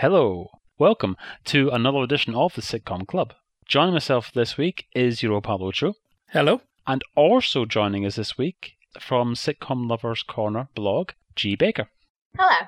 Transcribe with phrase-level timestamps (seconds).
[0.00, 0.48] Hello,
[0.78, 1.14] welcome
[1.44, 3.34] to another edition of the Sitcom Club.
[3.66, 5.92] Joining myself this week is Euro Pablo Cho,
[6.30, 6.62] Hello.
[6.86, 11.90] and also joining us this week from Sitcom Lovers Corner blog, Gee Baker.
[12.34, 12.66] Hello.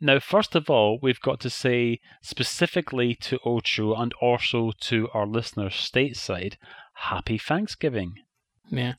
[0.00, 5.24] Now, first of all, we've got to say specifically to Ocho and also to our
[5.24, 6.56] listeners stateside,
[6.94, 8.14] Happy Thanksgiving.
[8.68, 8.94] Yeah.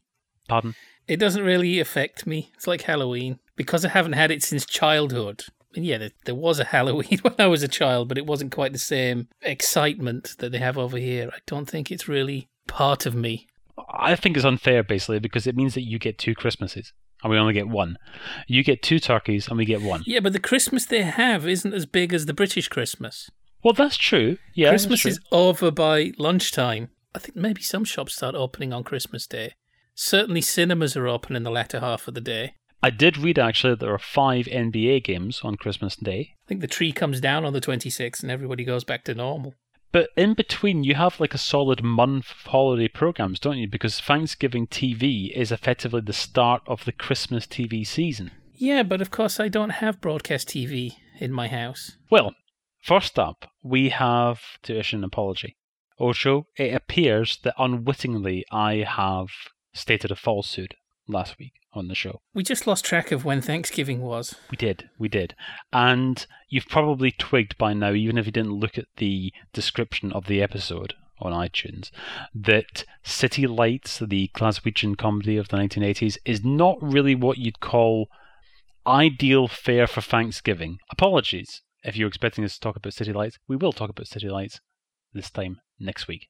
[0.47, 0.75] Pardon?
[1.09, 2.49] It doesn't really affect me.
[2.53, 3.39] It's like Halloween.
[3.57, 5.43] Because I haven't had it since childhood.
[5.75, 8.73] Yeah, there, there was a Halloween when I was a child, but it wasn't quite
[8.73, 11.29] the same excitement that they have over here.
[11.33, 13.47] I don't think it's really part of me.
[13.91, 17.37] I think it's unfair, basically, because it means that you get two Christmases and we
[17.37, 17.97] only get one.
[18.47, 20.03] You get two turkeys and we get one.
[20.05, 23.29] Yeah, but the Christmas they have isn't as big as the British Christmas.
[23.63, 24.37] Well, that's true.
[24.53, 25.11] Yeah, Christmas true.
[25.11, 26.89] is over by lunchtime.
[27.15, 29.53] I think maybe some shops start opening on Christmas Day.
[29.95, 32.55] Certainly cinemas are open in the latter half of the day.
[32.83, 36.35] I did read actually that there are five NBA games on Christmas Day.
[36.45, 39.53] I think the tree comes down on the 26th and everybody goes back to normal.
[39.93, 43.69] But in between, you have like a solid month of holiday programs, don't you?
[43.69, 48.31] Because Thanksgiving TV is effectively the start of the Christmas TV season.
[48.53, 51.95] Yeah, but of course I don't have broadcast TV in my house.
[52.09, 52.35] Well,
[52.81, 55.55] first up, we have to issue an apology.
[56.01, 59.29] Ocho, it appears that unwittingly I have
[59.73, 60.75] stated a falsehood
[61.07, 62.21] last week on the show.
[62.33, 64.35] We just lost track of when Thanksgiving was.
[64.49, 65.35] We did, we did.
[65.71, 70.27] And you've probably twigged by now, even if you didn't look at the description of
[70.27, 71.89] the episode on iTunes,
[72.33, 78.07] that City Lights, the Glaswegian comedy of the 1980s, is not really what you'd call
[78.85, 80.77] ideal fare for Thanksgiving.
[80.91, 83.37] Apologies if you're expecting us to talk about City Lights.
[83.47, 84.59] We will talk about City Lights
[85.13, 86.27] this time next week.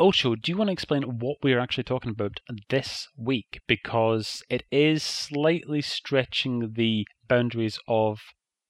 [0.00, 3.60] Ocho, do you want to explain what we're actually talking about this week?
[3.66, 8.20] Because it is slightly stretching the boundaries of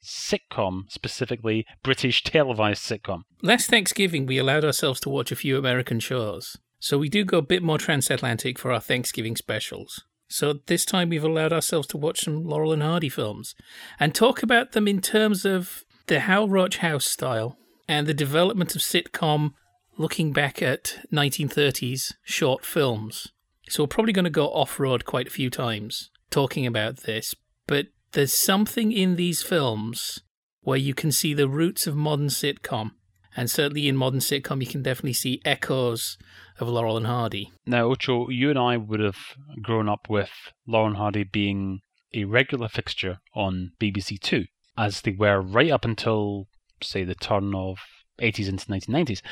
[0.02, 3.22] sitcom, specifically British televised sitcom.
[3.42, 6.56] Last Thanksgiving, we allowed ourselves to watch a few American shows.
[6.80, 10.04] So we do go a bit more transatlantic for our Thanksgiving specials.
[10.30, 13.54] So this time we've allowed ourselves to watch some Laurel and Hardy films
[14.00, 18.74] and talk about them in terms of the Hal Roach House style and the development
[18.74, 19.52] of sitcom
[19.98, 23.32] looking back at 1930s short films.
[23.68, 27.34] So we're probably going to go off road quite a few times talking about this,
[27.66, 30.20] but there's something in these films
[30.62, 32.92] where you can see the roots of modern sitcom.
[33.36, 36.16] And certainly in modern sitcom, you can definitely see echoes
[36.58, 37.52] of Laurel and Hardy.
[37.66, 39.18] Now, Ocho, you and I would have
[39.62, 40.30] grown up with
[40.66, 41.80] Laurel and Hardy being
[42.14, 46.48] a regular fixture on BBC Two, as they were right up until,
[46.82, 47.78] say, the turn of
[48.18, 49.22] 80s into 1990s.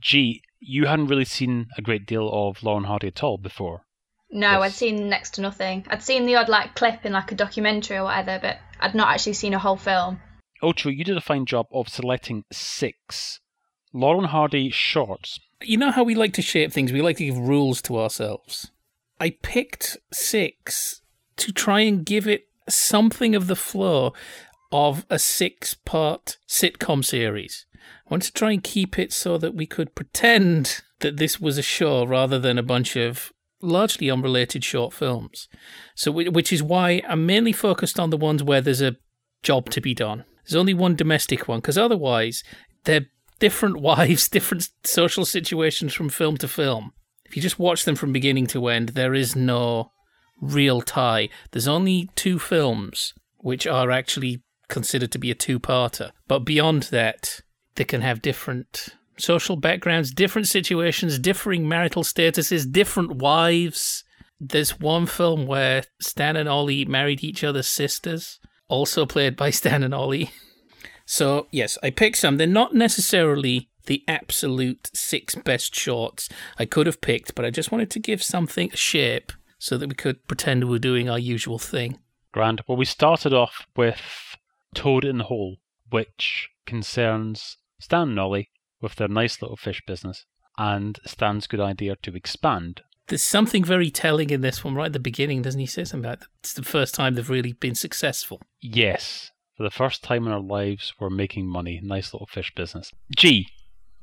[0.00, 3.82] Gee, you hadn't really seen a great deal of Laurel and Hardy at all before.
[4.30, 4.60] No, Yes.
[4.62, 5.84] I'd seen next to nothing.
[5.88, 9.12] I'd seen the odd like clip in like a documentary or whatever, but I'd not
[9.12, 10.20] actually seen a whole film.
[10.62, 13.40] Ocho, you did a fine job of selecting six
[13.92, 15.38] Laurel and Hardy shorts.
[15.60, 18.70] You know how we like to shape things, we like to give rules to ourselves.
[19.20, 21.02] I picked six
[21.36, 24.12] to try and give it something of the flow
[24.72, 27.66] of a six part sitcom series.
[28.12, 31.62] Wanted to try and keep it so that we could pretend that this was a
[31.62, 35.48] show rather than a bunch of largely unrelated short films.
[35.94, 38.96] So, which is why I'm mainly focused on the ones where there's a
[39.42, 40.26] job to be done.
[40.44, 42.44] There's only one domestic one because otherwise
[42.84, 43.06] they're
[43.38, 46.92] different wives, different social situations from film to film.
[47.24, 49.90] If you just watch them from beginning to end, there is no
[50.38, 51.30] real tie.
[51.52, 56.10] There's only two films which are actually considered to be a two parter.
[56.28, 57.40] But beyond that,
[57.74, 64.04] they can have different social backgrounds, different situations, differing marital statuses, different wives.
[64.40, 68.38] There's one film where Stan and Ollie married each other's sisters,
[68.68, 70.30] also played by Stan and Ollie.
[71.04, 72.36] So, yes, I picked some.
[72.36, 76.28] They're not necessarily the absolute six best shorts
[76.58, 79.88] I could have picked, but I just wanted to give something a shape so that
[79.88, 81.98] we could pretend we were doing our usual thing.
[82.32, 82.62] Grand.
[82.66, 84.00] Well, we started off with
[84.74, 85.56] Toad in the Hole,
[85.90, 88.50] which concerns Stan and Ollie
[88.80, 90.24] with their nice little fish business,
[90.58, 92.82] and Stan's good idea to expand.
[93.08, 96.08] There's something very telling in this one right at the beginning, doesn't he say something
[96.08, 98.40] about it's the first time they've really been successful.
[98.60, 101.80] Yes, for the first time in our lives, we're making money.
[101.82, 102.92] Nice little fish business.
[103.16, 103.48] G,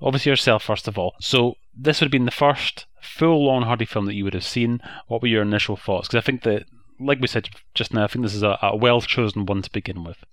[0.01, 1.13] obviously yourself first of all.
[1.21, 4.33] So this would have been the first full Laurel and Hardy film that you would
[4.33, 4.81] have seen.
[5.07, 6.07] What were your initial thoughts?
[6.07, 6.65] Because I think that,
[6.99, 9.71] like we said just now, I think this is a, a well chosen one to
[9.71, 10.23] begin with.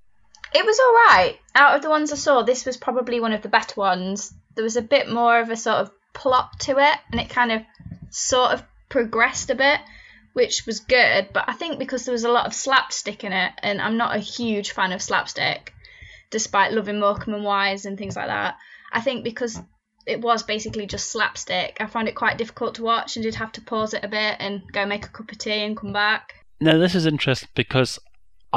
[0.56, 1.38] It was all right.
[1.54, 4.32] Out of the ones I saw, this was probably one of the better ones.
[4.54, 7.52] There was a bit more of a sort of plot to it, and it kind
[7.52, 7.60] of
[8.08, 9.80] sort of progressed a bit,
[10.32, 11.28] which was good.
[11.34, 14.16] But I think because there was a lot of slapstick in it, and I'm not
[14.16, 15.74] a huge fan of slapstick,
[16.30, 18.56] despite loving Morecambe and Wise and things like that.
[18.90, 19.60] I think because
[20.06, 23.52] it was basically just slapstick, I found it quite difficult to watch and did have
[23.52, 26.32] to pause it a bit and go make a cup of tea and come back.
[26.62, 27.98] Now, this is interesting because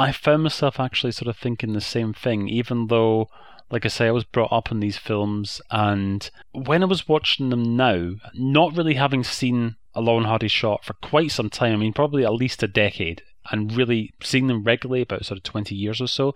[0.00, 3.28] I found myself actually sort of thinking the same thing, even though,
[3.70, 7.50] like I say, I was brought up on these films, and when I was watching
[7.50, 11.76] them now, not really having seen a and Hardy short for quite some time, I
[11.76, 13.20] mean, probably at least a decade,
[13.50, 16.34] and really seeing them regularly, about sort of 20 years or so,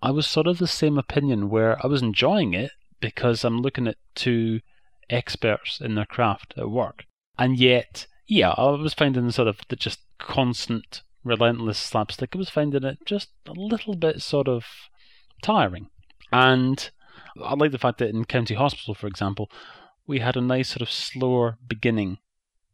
[0.00, 2.70] I was sort of the same opinion where I was enjoying it
[3.00, 4.60] because I'm looking at two
[5.10, 7.04] experts in their craft at work.
[7.38, 12.34] And yet, yeah, I was finding sort of the just constant, relentless slapstick.
[12.34, 14.64] I was finding it just a little bit sort of
[15.42, 15.88] tiring.
[16.32, 16.90] And
[17.42, 19.50] I like the fact that in County Hospital, for example,
[20.06, 22.18] we had a nice sort of slower beginning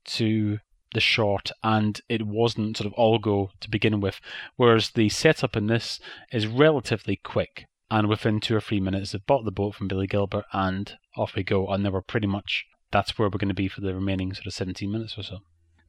[0.04, 0.58] to
[0.94, 4.20] the short and it wasn't sort of all go to begin with.
[4.56, 6.00] Whereas the setup in this
[6.30, 10.06] is relatively quick and within two or three minutes they've bought the boat from Billy
[10.06, 13.54] Gilbert and off we go and they were pretty much that's where we're going to
[13.54, 15.38] be for the remaining sort of 17 minutes or so.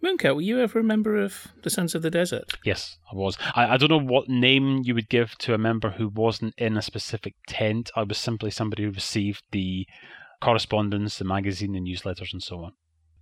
[0.03, 2.51] Mooncat, were you ever a member of the Sons of the Desert?
[2.65, 3.37] Yes, I was.
[3.55, 6.75] I, I don't know what name you would give to a member who wasn't in
[6.75, 7.89] a specific tent.
[7.95, 9.87] I was simply somebody who received the
[10.41, 12.73] correspondence, the magazine, the newsletters, and so on.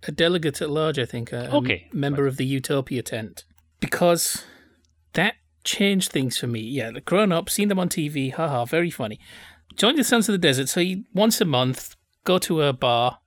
[0.08, 1.32] A delegate at large, I think.
[1.32, 1.88] A, Okay.
[1.92, 3.44] A member of the Utopia tent.
[3.78, 4.44] Because
[5.12, 6.60] that changed things for me.
[6.60, 9.20] Yeah, grown up, seen them on TV, haha, very funny.
[9.76, 11.94] Joined the Sons of the Desert, so you once a month
[12.24, 13.20] go to a bar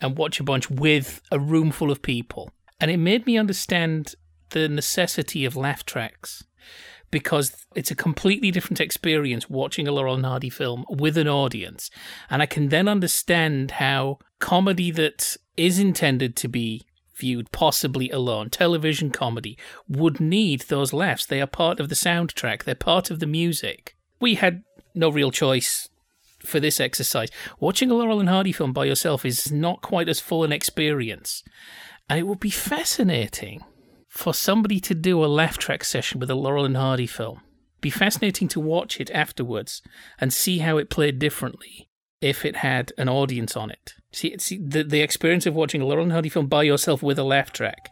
[0.00, 2.50] and watch a bunch with a room full of people.
[2.84, 4.14] And it made me understand
[4.50, 6.44] the necessity of laugh tracks
[7.10, 11.88] because it's a completely different experience watching a Laurel and Hardy film with an audience.
[12.28, 16.82] And I can then understand how comedy that is intended to be
[17.16, 19.56] viewed possibly alone, television comedy,
[19.88, 21.24] would need those laughs.
[21.24, 23.96] They are part of the soundtrack, they're part of the music.
[24.20, 24.62] We had
[24.94, 25.88] no real choice
[26.40, 27.30] for this exercise.
[27.58, 31.42] Watching a Laurel and Hardy film by yourself is not quite as full an experience.
[32.08, 33.64] And it would be fascinating
[34.08, 37.40] for somebody to do a laugh track session with a Laurel and Hardy film.
[37.80, 39.82] Be fascinating to watch it afterwards
[40.18, 41.88] and see how it played differently
[42.20, 43.94] if it had an audience on it.
[44.12, 47.18] See, see the, the experience of watching a Laurel and Hardy film by yourself with
[47.18, 47.90] a laugh track.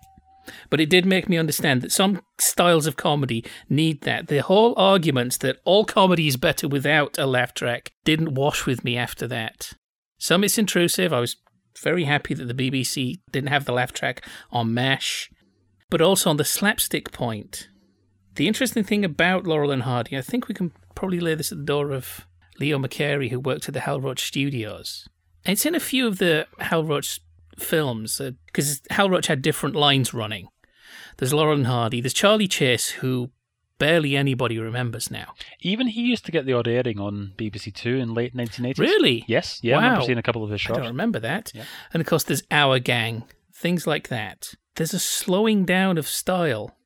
[0.70, 4.28] But it did make me understand that some styles of comedy need that.
[4.28, 8.84] The whole argument that all comedy is better without a laugh track didn't wash with
[8.84, 9.72] me after that.
[10.18, 11.12] Some it's intrusive.
[11.12, 11.36] I was
[11.80, 15.30] very happy that the BBC didn't have the laugh track on MASH.
[15.90, 17.68] But also on the slapstick point,
[18.36, 21.58] the interesting thing about Laurel and Hardy, I think we can probably lay this at
[21.58, 22.26] the door of
[22.58, 25.08] Leo McCarey, who worked at the Hal Roach Studios.
[25.44, 27.20] It's in a few of the Hal Roach
[27.58, 30.48] films uh, because Hal Roach had different lines running.
[31.18, 32.00] There's Laurel and Hardy.
[32.00, 33.30] There's Charlie Chase, who
[33.82, 35.34] barely anybody remembers now.
[35.60, 38.78] Even he used to get the odd airing on BBC Two in late 1980s.
[38.78, 39.24] Really?
[39.26, 39.58] Yes.
[39.62, 39.84] Yeah, I Wow.
[39.84, 40.78] remember seeing a couple of his shots.
[40.78, 41.52] I don't remember that.
[41.54, 41.64] Yeah.
[41.92, 44.54] And of course, there's Our Gang, things like that.
[44.76, 46.76] There's a slowing down of style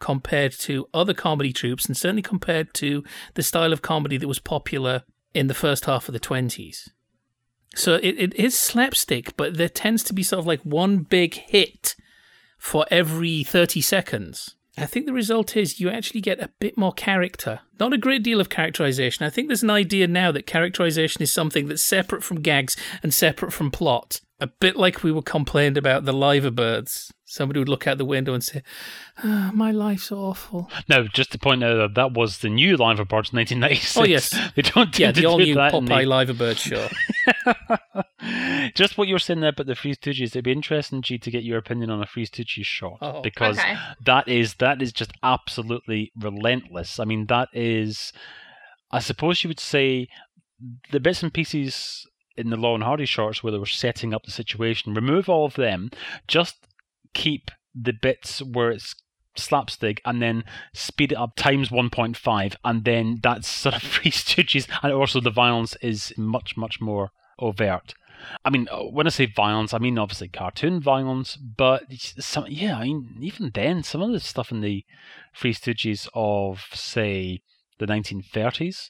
[0.00, 3.02] compared to other comedy troupes, and certainly compared to
[3.34, 6.88] the style of comedy that was popular in the first half of the 20s.
[7.74, 11.34] So it, it is slapstick, but there tends to be sort of like one big
[11.34, 11.94] hit
[12.58, 14.55] for every 30 seconds.
[14.78, 17.60] I think the result is you actually get a bit more character.
[17.80, 19.24] Not a great deal of characterization.
[19.24, 23.14] I think there's an idea now that characterization is something that's separate from gags and
[23.14, 24.20] separate from plot.
[24.38, 27.10] A bit like we were complained about the liver birds.
[27.24, 28.62] Somebody would look out the window and say,
[29.24, 30.70] "Ah, My life's awful.
[30.88, 33.96] No, just to point out that that was the new Liver Birds 1996.
[33.96, 34.38] Oh, yes.
[34.54, 36.86] They don't tend Yeah, the all do new that in Popeye the- liver bird show.
[38.74, 41.30] Just what you were saying there about the Three Stooges, it'd be interesting, G, to
[41.30, 43.22] get your opinion on a Three Stooges short Oh.
[43.22, 43.76] because Okay.
[44.04, 46.98] that is that is just absolutely relentless.
[46.98, 48.12] I mean, that is,
[48.90, 50.08] I suppose you would say,
[50.90, 54.24] the bits and pieces in the Laurel and Hardy shorts where they were setting up
[54.24, 54.94] the situation.
[54.94, 55.90] Remove all of them,
[56.26, 56.66] just
[57.14, 58.94] keep the bits where it's
[59.36, 64.66] slapstick and then speed it up times 1.5 and then that's sort of Three Stooges.
[64.82, 67.94] And also the violence is much much more overt.
[68.44, 71.82] I mean uh, when i say violence i mean obviously cartoon violence but
[72.18, 74.84] some yeah i mean even then some of the stuff in the
[75.36, 77.42] Three Stooges of say
[77.78, 78.88] the 1930s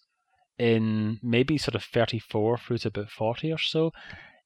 [0.59, 3.93] in maybe sort of 34 through to about 40 or so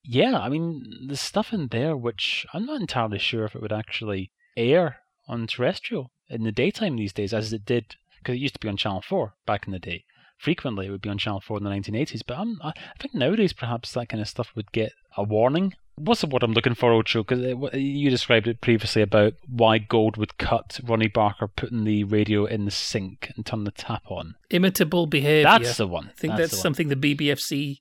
[0.03, 3.73] yeah i mean the stuff in there which i'm not entirely sure if it would
[3.73, 4.99] actually air
[5.29, 8.69] on terrestrial in the daytime these days, as it did because it used to be
[8.69, 10.05] on Channel Four back in the day.
[10.39, 12.23] Frequently, it would be on Channel Four in the 1980s.
[12.27, 16.21] But I'm, I think nowadays perhaps that kind of stuff would get a warning what's
[16.21, 17.23] the word I'm looking for, Ocho?
[17.23, 22.05] Because uh, you described it previously about why Gold would cut Ronnie Barker putting the
[22.05, 24.37] radio in the sink and turn the tap on.
[24.51, 25.45] Imitable behaviour.
[25.45, 26.09] That's the one.
[26.09, 27.81] I think that's, that's, something the BBFC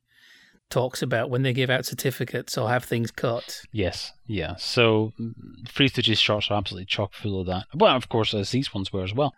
[0.70, 3.62] talks about when they give out certificates or have things cut.
[3.72, 4.56] Yes, yeah.
[4.58, 7.66] So mm, Three Stooges shorts are absolutely chock full of that.
[7.74, 9.34] Well, of course, as these ones were as well.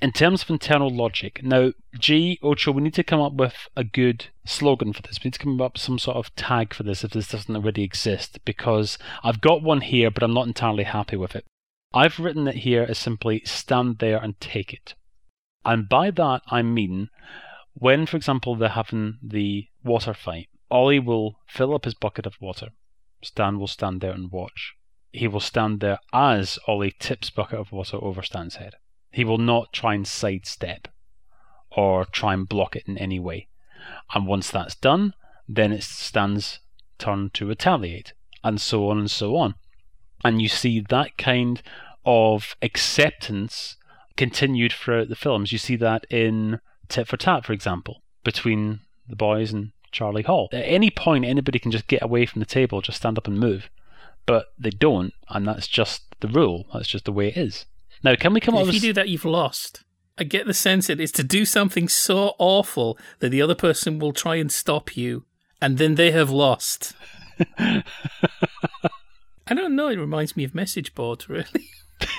[0.00, 3.82] In terms of internal logic, now, G, Ocho, we need to come up with a
[3.82, 5.18] good slogan for this.
[5.18, 7.56] We need to come up with some sort of tag for this if this doesn't
[7.56, 11.44] already exist, because I've got one here, but I'm not entirely happy with it.
[11.92, 14.94] I've written it here as simply stand there and take it.
[15.64, 17.08] And by that, I mean
[17.74, 22.40] when, for example, they're having the water fight, Ollie will fill up his bucket of
[22.40, 22.68] water.
[23.22, 24.74] Stan will stand there and watch.
[25.12, 28.74] He will stand there as Ollie tips bucket of water over Stan's head.
[29.18, 30.86] He will not try and sidestep
[31.72, 33.48] or try and block it in any way.
[34.14, 35.12] And once that's done,
[35.48, 36.60] then it stands
[37.00, 38.12] turn to retaliate,
[38.44, 39.56] and so on and so on.
[40.24, 41.60] And you see that kind
[42.04, 43.76] of acceptance
[44.16, 45.50] continued throughout the films.
[45.50, 50.48] You see that in Tit for Tat, for example, between the boys and Charlie Hall.
[50.52, 53.40] At any point, anybody can just get away from the table, just stand up and
[53.40, 53.68] move.
[54.26, 56.68] But they don't, and that's just the rule.
[56.72, 57.66] That's just the way it is.
[58.02, 59.84] Now, can we come up If with you do that, you've lost.
[60.18, 63.98] I get the sense it is to do something so awful that the other person
[63.98, 65.24] will try and stop you,
[65.60, 66.94] and then they have lost.
[67.58, 69.88] I don't know.
[69.88, 71.70] It reminds me of message boards, really.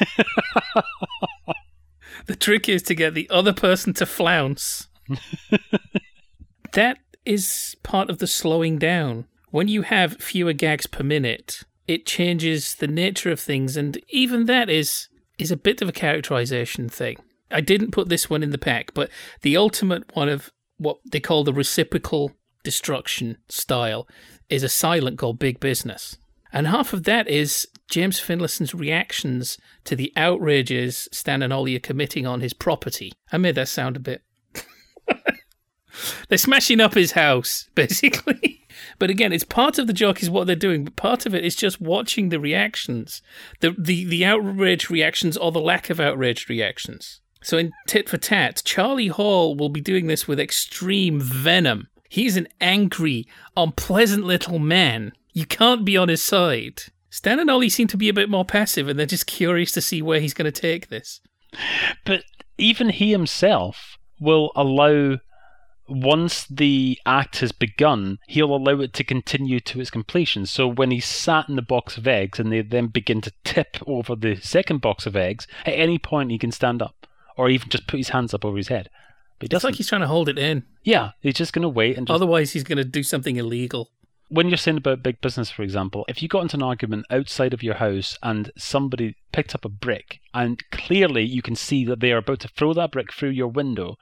[2.25, 4.87] the trick is to get the other person to flounce.
[6.73, 9.25] that is part of the slowing down.
[9.51, 14.45] When you have fewer gags per minute, it changes the nature of things, and even
[14.45, 17.17] that is is a bit of a characterization thing.
[17.49, 19.09] I didn't put this one in the pack, but
[19.41, 22.31] the ultimate one of what they call the reciprocal
[22.63, 24.07] destruction style
[24.49, 26.17] is a silent called Big Business.
[26.51, 31.79] And half of that is James Finlayson's reactions to the outrages Stan and Ollie are
[31.79, 33.11] committing on his property.
[33.31, 34.23] I made that sound a bit.
[36.29, 38.58] They're smashing up his house, basically.
[38.99, 41.45] But again, it's part of the joke is what they're doing, but part of it
[41.45, 43.21] is just watching the reactions,
[43.61, 47.21] the the the outraged reactions or the lack of outraged reactions.
[47.41, 51.87] So in Tit for Tat, Charlie Hall will be doing this with extreme venom.
[52.09, 55.13] He's an angry, unpleasant little man.
[55.31, 56.83] You can't be on his side.
[57.09, 59.81] Stan and Ollie seem to be a bit more passive, and they're just curious to
[59.81, 61.21] see where he's going to take this.
[62.05, 62.23] But
[62.57, 65.19] even he himself will allow
[65.89, 70.45] once the act has begun, he'll allow it to continue to its completion.
[70.45, 73.77] So when he's sat in the box of eggs and they then begin to tip
[73.87, 77.69] over the second box of eggs, at any point he can stand up or even
[77.69, 78.89] just put his hands up over his head.
[79.39, 80.63] But It's like he's trying to hold it in.
[80.83, 83.89] yeah, he's just going to wait and just Otherwise, he's going to do something illegal.
[84.29, 87.53] When you're saying about big business, for example, if you got into an argument outside
[87.53, 91.99] of your house and somebody picked up a brick and clearly you can see that
[91.99, 93.97] they are about to throw that brick through your window,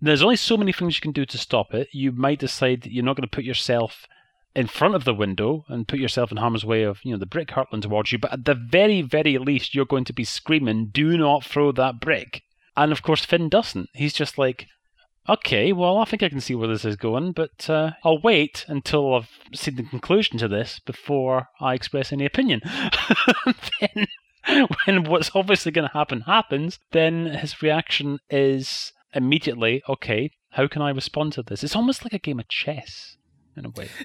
[0.00, 1.88] there's only so many things you can do to stop it.
[1.92, 4.06] You might decide you're not going to put yourself
[4.54, 7.26] in front of the window and put yourself in harm's way of you know the
[7.26, 10.86] brick hurtling towards you, but at the very, very least, you're going to be screaming,
[10.86, 12.42] "Do not throw that brick!"
[12.76, 13.90] And of course, Finn doesn't.
[13.94, 14.66] He's just like,
[15.28, 18.64] Okay, well, I think I can see where this is going, but uh, I'll wait
[18.68, 22.62] until I've seen the conclusion to this before I express any opinion.
[23.80, 24.06] then,
[24.86, 30.82] when what's obviously going to happen happens, then his reaction is immediately, okay, how can
[30.82, 31.62] I respond to this?
[31.62, 33.16] It's almost like a game of chess,
[33.56, 33.88] in a way.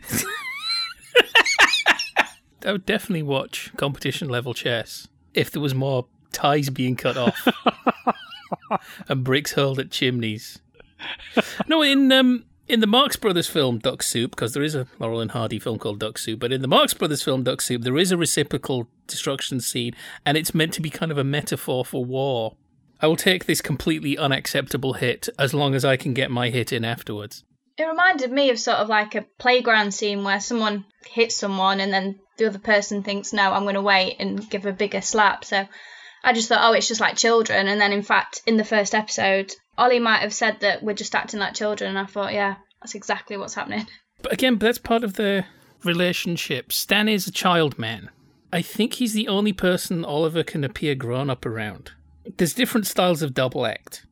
[2.66, 7.48] I would definitely watch competition level chess if there was more ties being cut off
[9.08, 10.60] and bricks hurled at chimneys.
[11.68, 15.22] No, in um, in the Marx Brothers film Duck Soup, because there is a Laurel
[15.22, 17.98] and Hardy film called Duck Soup, but in the Marx Brothers film Duck Soup, there
[17.98, 19.94] is a reciprocal destruction scene,
[20.26, 22.56] and it's meant to be kind of a metaphor for war.
[23.02, 26.72] I will take this completely unacceptable hit as long as I can get my hit
[26.72, 27.44] in afterwards.
[27.78, 31.94] It reminded me of sort of like a playground scene where someone hits someone and
[31.94, 35.44] then the other person thinks, no, I'm going to wait and give a bigger slap.
[35.44, 35.68] So
[36.24, 37.68] I just thought, oh, it's just like children.
[37.68, 41.16] And then, in fact, in the first episode, Ollie might have said that we're just
[41.16, 41.90] acting like children.
[41.90, 43.88] And I thought, yeah, that's exactly what's happening.
[44.22, 45.46] But again, that's part of the
[45.84, 46.72] relationship.
[46.72, 48.10] Stan is a child man.
[48.52, 51.92] I think he's the only person Oliver can appear grown up around.
[52.38, 54.06] There's different styles of double act.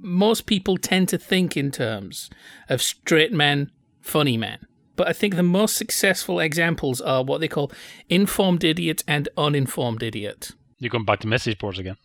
[0.00, 2.28] Most people tend to think in terms
[2.68, 3.70] of straight man,
[4.00, 4.58] funny man.
[4.94, 7.72] But I think the most successful examples are what they call
[8.08, 10.50] informed idiot and uninformed idiot.
[10.78, 11.96] You're going back to message boards again.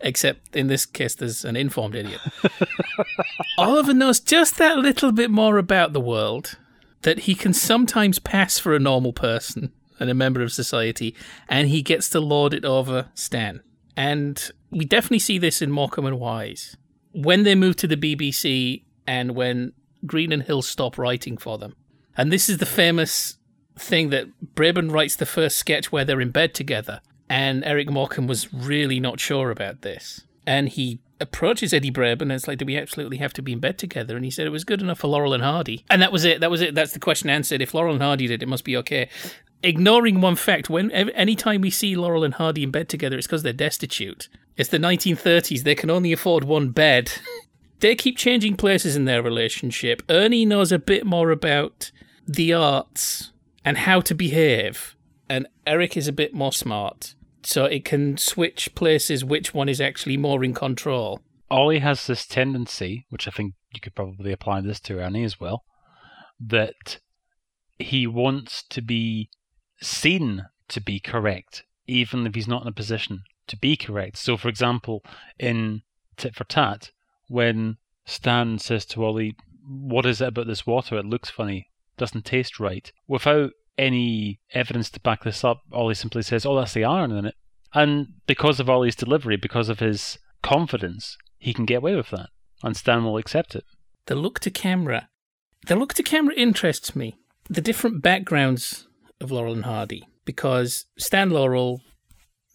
[0.00, 2.20] Except in this case, there's an informed idiot.
[3.58, 6.58] Oliver knows just that little bit more about the world
[7.02, 11.14] that he can sometimes pass for a normal person and a member of society,
[11.48, 13.60] and he gets to lord it over Stan.
[13.96, 16.76] And we definitely see this in Morecambe and Wise.
[17.12, 19.72] When they move to the BBC and when
[20.06, 21.74] Green and Hill stop writing for them.
[22.16, 23.36] And this is the famous
[23.76, 27.00] thing that Braben writes the first sketch where they're in bed together.
[27.30, 30.22] And Eric Morecambe was really not sure about this.
[30.48, 33.60] And he approaches Eddie Braben and it's like, do we absolutely have to be in
[33.60, 34.16] bed together?
[34.16, 35.84] And he said it was good enough for Laurel and Hardy.
[35.88, 36.40] And that was it.
[36.40, 36.74] That was it.
[36.74, 37.62] That's the question answered.
[37.62, 39.08] If Laurel and Hardy did, it must be okay.
[39.62, 43.44] Ignoring one fact, when anytime we see Laurel and Hardy in bed together, it's because
[43.44, 44.28] they're destitute.
[44.56, 45.62] It's the 1930s.
[45.62, 47.12] They can only afford one bed.
[47.78, 50.02] they keep changing places in their relationship.
[50.08, 51.92] Ernie knows a bit more about
[52.26, 53.30] the arts
[53.64, 54.96] and how to behave,
[55.28, 59.80] and Eric is a bit more smart so it can switch places which one is
[59.80, 61.20] actually more in control.
[61.50, 65.40] Ollie has this tendency, which I think you could probably apply this to Ernie as
[65.40, 65.64] well,
[66.38, 66.98] that
[67.78, 69.30] he wants to be
[69.82, 74.16] seen to be correct, even if he's not in a position to be correct.
[74.16, 75.02] So, for example,
[75.38, 75.82] in
[76.16, 76.92] Tit for Tat,
[77.28, 80.98] when Stan says to Ollie, What is it about this water?
[80.98, 82.92] It looks funny, doesn't taste right.
[83.08, 85.62] Without any evidence to back this up.
[85.72, 87.34] Ollie simply says, "Oh, that's the iron in it,"
[87.72, 92.28] and because of Ollie's delivery, because of his confidence, he can get away with that,
[92.62, 93.64] and Stan will accept it.
[94.06, 95.08] The look to camera,
[95.66, 97.16] the look to camera interests me.
[97.48, 98.86] The different backgrounds
[99.20, 101.80] of Laurel and Hardy, because Stan Laurel,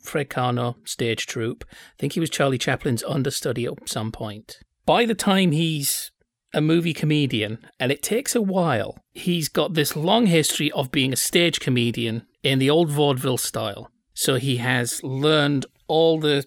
[0.01, 1.65] Fred Karno, stage troupe.
[1.71, 4.59] I think he was Charlie Chaplin's understudy at some point.
[4.85, 6.11] By the time he's
[6.55, 8.97] a movie comedian, and it takes a while.
[9.13, 13.91] He's got this long history of being a stage comedian in the old vaudeville style.
[14.13, 16.45] So he has learned all the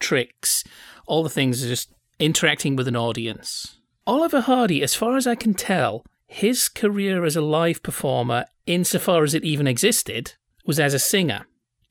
[0.00, 0.64] tricks,
[1.06, 3.76] all the things, just interacting with an audience.
[4.06, 9.24] Oliver Hardy, as far as I can tell, his career as a live performer, insofar
[9.24, 11.46] as it even existed, was as a singer.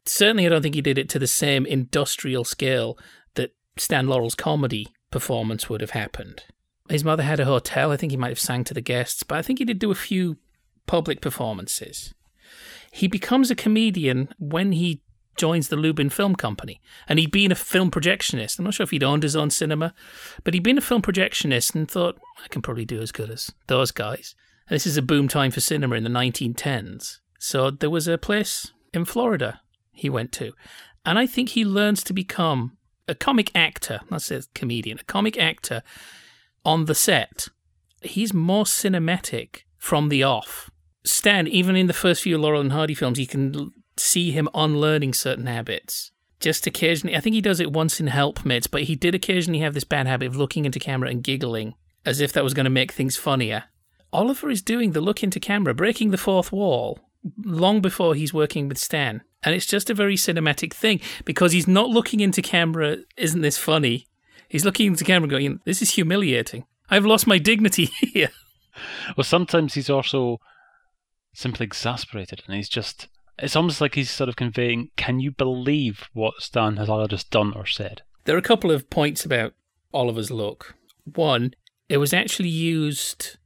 [0.06, 2.98] Certainly, I don't think he did it to the same industrial scale
[3.36, 6.44] that Stan Laurel's comedy performance would have happened.
[6.90, 7.92] His mother had a hotel.
[7.92, 9.92] I think he might have sang to the guests, but I think he did do
[9.92, 10.38] a few
[10.88, 12.14] public performances.
[12.92, 15.04] He becomes a comedian when he
[15.40, 16.82] joins the Lubin Film Company.
[17.08, 18.60] And he'd been a film projectionist.
[18.60, 19.94] I'm not sure if he'd owned his own cinema,
[20.44, 23.52] but he'd been a film projectionist and thought, I can probably do as good as
[23.68, 24.36] those guys.
[24.68, 27.20] And this is a boom time for cinema in the 1910s.
[27.40, 29.62] So there was a place in Florida
[29.94, 30.52] he went to.
[31.06, 35.38] And I think he learns to become a comic actor, not say comedian, a comic
[35.38, 35.84] actor
[36.70, 37.48] on the set,
[38.04, 40.70] he's more cinematic from the off.
[41.04, 45.16] Stan, even in the first few Laurel and Hardy films, you can see him unlearning
[45.16, 46.12] certain habits.
[46.40, 49.74] Just occasionally, I think he does it once in Helpmates, but he did occasionally have
[49.74, 51.74] this bad habit of looking into camera and giggling
[52.06, 53.64] as if that was going to make things funnier.
[54.14, 57.00] Oliver is doing the look into camera, breaking the fourth wall,
[57.44, 59.24] long before he's working with Stan.
[59.42, 63.58] And it's just a very cinematic thing because he's not looking into camera, isn't this
[63.58, 64.06] funny?
[64.50, 66.66] He's looking into the camera going, This is humiliating.
[66.90, 68.32] I've lost my dignity here.
[69.16, 70.40] Well, sometimes he's also
[71.34, 73.08] simply exasperated and he's just.
[73.38, 77.30] It's almost like he's sort of conveying, Can you believe what Stan has either just
[77.30, 78.02] done or said?
[78.26, 79.54] There are a couple of points about
[79.94, 80.76] Oliver's look.
[81.06, 81.54] One,
[81.88, 83.38] it was actually used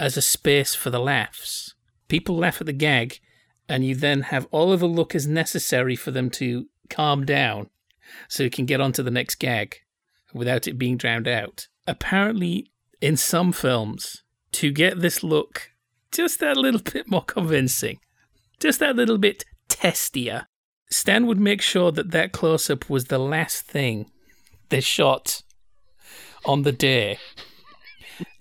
[0.00, 1.74] as a space for the laughs.
[2.08, 3.20] People laugh at the gag,
[3.68, 7.68] and you then have Oliver look as necessary for them to calm down
[8.28, 9.80] so you can get on to the next gag
[10.38, 11.68] without it being drowned out.
[11.86, 12.70] Apparently,
[13.00, 14.22] in some films,
[14.52, 15.70] to get this look
[16.10, 17.98] just that little bit more convincing,
[18.60, 20.46] just that little bit testier,
[20.90, 24.10] Stan would make sure that that close up was the last thing
[24.70, 25.42] they shot
[26.44, 27.18] on the day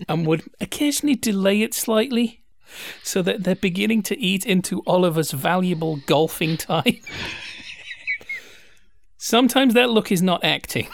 [0.08, 2.44] and would occasionally delay it slightly
[3.04, 7.00] so that they're beginning to eat into Oliver's valuable golfing time.
[9.18, 10.88] Sometimes that look is not acting.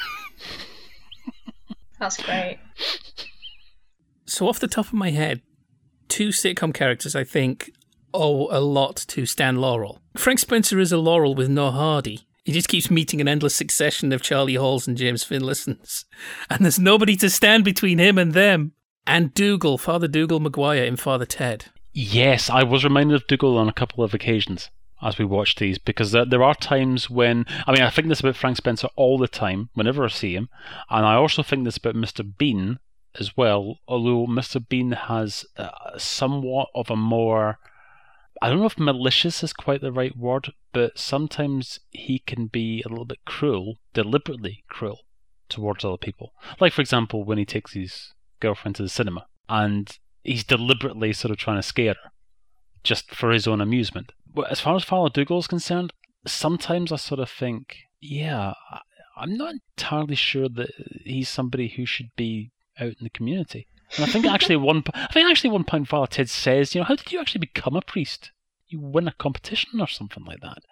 [2.04, 2.60] That's great.
[4.26, 5.42] So, off the top of my head,
[6.10, 7.72] two sitcom characters I think
[8.14, 10.02] owe a lot to Stan Laurel.
[10.18, 12.28] Frank Spencer is a Laurel with no Hardy.
[12.44, 16.04] He just keeps meeting an endless succession of Charlie Halls and James Finlaysons.
[16.50, 18.74] And there's nobody to stand between him and them.
[19.08, 21.68] And Dougal, Father Dougal Maguire in Father Ted.
[21.94, 24.70] Yes, I was reminded of Dougal on a couple of occasions
[25.04, 28.20] as we watch these because there, there are times when I mean I think this
[28.20, 30.50] about Frank Spencer all the time whenever I see him,
[30.90, 32.26] and I also think this about Mr.
[32.38, 32.80] Bean
[33.20, 33.80] as well.
[33.88, 34.66] Although Mr.
[34.68, 37.60] Bean has uh, somewhat of a more
[38.42, 42.82] I don't know if malicious is quite the right word, but sometimes he can be
[42.86, 45.00] a little bit cruel, deliberately cruel
[45.48, 46.34] towards other people.
[46.60, 51.32] Like for example, when he takes his girlfriend to the cinema and he's deliberately sort
[51.32, 52.12] of trying to scare her
[52.84, 54.12] just for his own amusement.
[54.34, 55.94] But as far as Father Dougal is concerned,
[56.26, 58.80] sometimes I sort of think, yeah, I-
[59.16, 60.72] I'm not entirely sure that
[61.06, 63.68] he's somebody who should be out in the community.
[63.96, 66.82] And I think actually one, po- I think actually one point Father Ted says, you
[66.82, 68.32] know, how did you actually become a priest?
[68.68, 70.64] You win a competition or something like that.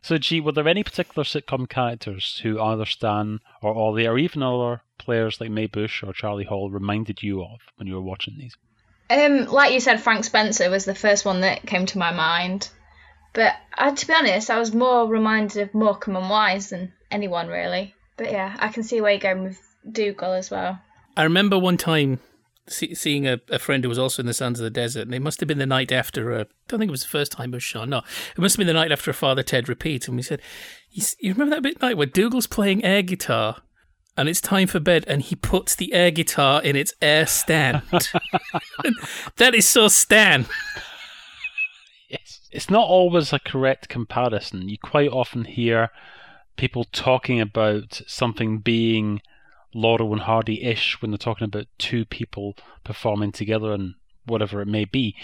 [0.00, 4.42] So, gee, were there any particular sitcom characters who either Stan or Ollie or even
[4.42, 8.38] other players like Mae Busch or Charlie Hall reminded you of when you were watching
[8.38, 8.56] these?
[9.10, 12.70] Um, like you said, Frank Spencer was the first one that came to my mind.
[13.36, 17.48] But uh, to be honest, I was more reminded of Morecambe and Wise than anyone
[17.48, 17.94] really.
[18.16, 19.60] But yeah, I can see where you're going with
[19.92, 20.80] Dougal as well.
[21.18, 22.18] I remember one time
[22.66, 25.14] see, seeing a, a friend who was also in the Sons of the Desert, and
[25.14, 26.40] it must have been the night after a.
[26.40, 27.90] I don't think it was the first time it was shown.
[27.90, 30.40] No, it must have been the night after a Father Ted repeat, and we said,
[30.90, 33.58] you, "You remember that bit night where Dougal's playing air guitar?"
[34.16, 37.82] And it's time for bed, and he puts the air guitar in its air stand.
[39.36, 40.46] that is so Stan.
[42.08, 42.45] Yes.
[42.56, 44.70] It's not always a correct comparison.
[44.70, 45.90] You quite often hear
[46.56, 49.20] people talking about something being
[49.74, 53.92] Laurel and Hardy ish when they're talking about two people performing together and
[54.24, 55.14] whatever it may be.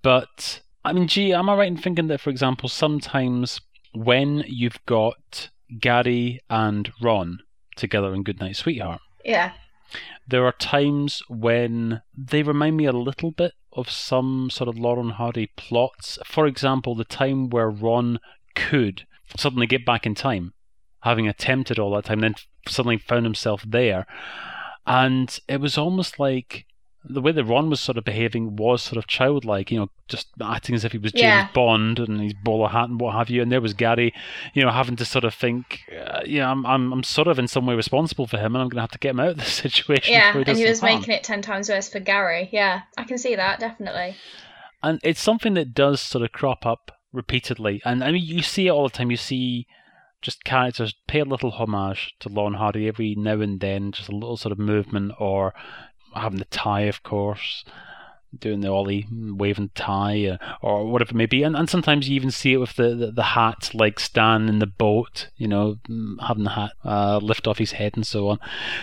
[0.00, 3.60] But, I mean, gee, am I right in thinking that, for example, sometimes
[3.92, 7.40] when you've got Gary and Ron
[7.74, 9.54] together in Goodnight Sweetheart, Yeah,
[10.28, 15.04] there are times when they remind me a little bit of some sort of Laurel
[15.04, 16.18] and Hardy plots.
[16.24, 18.18] For example, the time where Ron
[18.54, 19.06] could
[19.36, 20.54] suddenly get back in time,
[21.02, 22.34] having attempted all that time, then
[22.66, 24.06] suddenly found himself there.
[24.86, 26.66] And it was almost like
[27.04, 30.28] the way that Ron was sort of behaving was sort of childlike, you know, just
[30.42, 31.48] acting as if he was James Yeah.
[31.54, 33.40] Bond and his bowler hat and what have you.
[33.40, 34.12] And there was Gary,
[34.52, 37.38] you know, having to sort of think, uh, you know, I'm, I'm, I'm sort of
[37.38, 39.28] in some way responsible for him, and I'm going to have to get him out
[39.30, 40.12] of this situation.
[40.12, 40.94] yeah, before and he was harm.
[41.00, 42.50] making it ten times worse for Gary.
[42.52, 44.16] Yeah, I can see that definitely.
[44.82, 47.80] and it's something that does sort of crop up repeatedly.
[47.84, 49.10] And I mean, you see it all the time.
[49.10, 49.66] You see
[50.22, 54.10] just characters pay a little homage to Laurel and Hardy every now and then, just
[54.10, 55.54] a little sort of movement, or
[56.14, 57.64] having the tie, of course,
[58.38, 61.42] doing the ollie, waving tie, uh, or whatever it may be.
[61.42, 64.58] And, and sometimes you even see it with the, the, the hat, like Stan in
[64.58, 68.28] the boat, you know, mm, having the hat uh, lift off his head and so
[68.28, 68.38] on.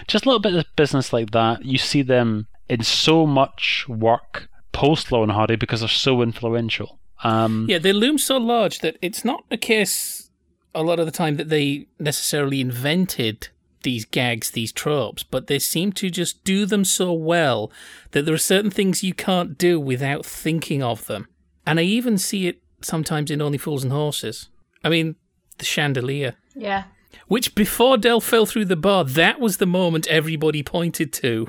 [0.07, 1.63] Just a little bit of business like that.
[1.63, 6.99] You see them in so much work post Laurel and Hardy because they're so influential.
[7.23, 10.29] Um, Yeah, they loom so large that it's not a case
[10.75, 13.49] a lot of the time that they necessarily invented
[13.87, 17.71] these gags, these tropes, but they seem to just do them so well
[18.11, 21.25] that there are certain things you can't do without thinking of them.
[21.65, 24.49] And I even see it sometimes in Only Fools and Horses.
[24.83, 25.15] I mean,
[25.57, 26.35] the chandelier.
[26.53, 26.83] Yeah,
[27.29, 31.47] Which before Del fell through the bar, that was the moment everybody pointed to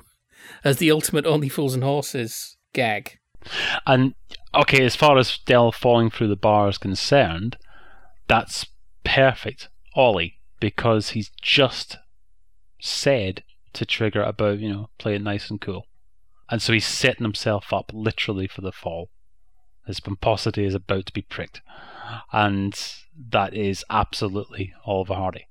[0.63, 3.19] as the ultimate Only Fools and Horses gag.
[3.85, 4.15] And
[4.55, 7.57] okay, as far as Del falling through the bar is concerned,
[8.29, 8.65] that's
[9.03, 11.99] perfect, Ollie, because he's just
[12.81, 13.43] said
[13.75, 15.87] to Trigger about you know play it nice and cool,
[16.51, 19.11] and so he's setting himself up literally for the fall.
[19.87, 21.61] His pomposity is about to be pricked,
[22.33, 22.79] and
[23.31, 25.47] that is absolutely Oliver Hardy.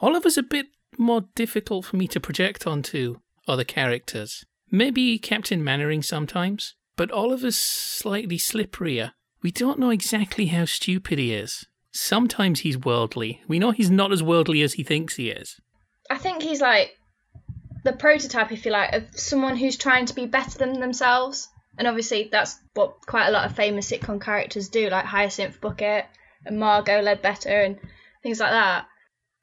[0.00, 0.66] Oliver's a bit
[0.98, 4.44] more difficult for me to project onto other characters.
[4.70, 9.12] Maybe Captain Mainwaring sometimes, but Oliver's slightly slipperier.
[9.42, 11.66] We don't know exactly how stupid he is.
[11.92, 13.42] Sometimes he's worldly.
[13.48, 15.60] We know he's not as worldly as he thinks he is.
[16.12, 16.98] I think he's like
[17.84, 21.48] the prototype, if you like, of someone who's trying to be better than themselves.
[21.78, 26.04] And obviously, that's what quite a lot of famous sitcom characters do, like Hyacinth Bucket
[26.44, 27.78] and Margot Ledbetter and
[28.22, 28.84] things like that.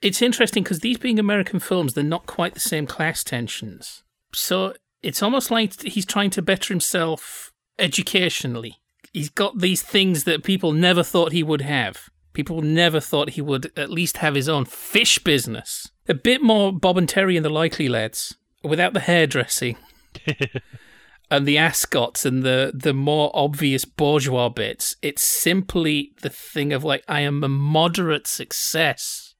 [0.03, 4.03] It's interesting because these being American films, they're not quite the same class tensions.
[4.35, 8.75] So it's almost like he's trying to better himself educationally.
[9.11, 12.09] He's got these things that people never thought he would have.
[12.33, 15.87] People never thought he would at least have his own fish business.
[16.09, 19.77] A bit more Bob and Terry and the Likely Lads, without the hairdressing
[21.31, 24.95] and the ascots and the the more obvious bourgeois bits.
[25.03, 29.35] It's simply the thing of like I am a moderate success.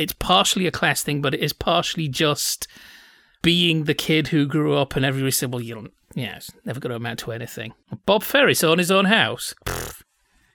[0.00, 2.66] It's partially a class thing, but it is partially just
[3.42, 6.80] being the kid who grew up and everybody said, "Well, you don't, yeah, it's never
[6.80, 7.72] going to amount to anything."
[8.04, 9.54] Bob Ferris on his own house.
[9.64, 10.02] Pfft,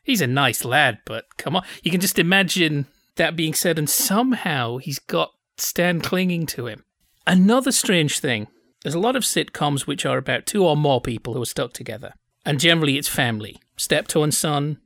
[0.03, 3.89] he's a nice lad, but come on, you can just imagine that being said, and
[3.89, 6.83] somehow he's got Stan clinging to him.
[7.27, 8.47] Another strange thing
[8.83, 11.73] there's a lot of sitcoms which are about two or more people who are stuck
[11.73, 12.13] together.
[12.45, 13.57] And generally it's family.
[13.77, 14.77] Steptoe and Son,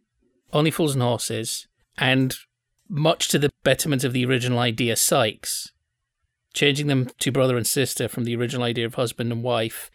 [0.53, 2.33] Only Fools and Horses, and
[2.87, 5.73] much to the betterment of the original idea, Sykes.
[6.53, 9.91] Changing them to brother and sister from the original idea of husband and wife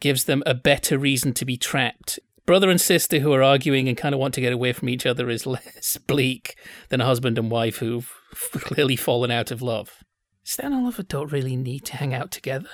[0.00, 2.18] gives them a better reason to be trapped.
[2.46, 5.06] brother and sister who are arguing and kind of want to get away from each
[5.06, 6.56] other is less bleak
[6.88, 8.10] than a husband and wife who've
[8.52, 10.03] clearly fallen out of love.
[10.44, 12.68] Stan and Oliver don't really need to hang out together,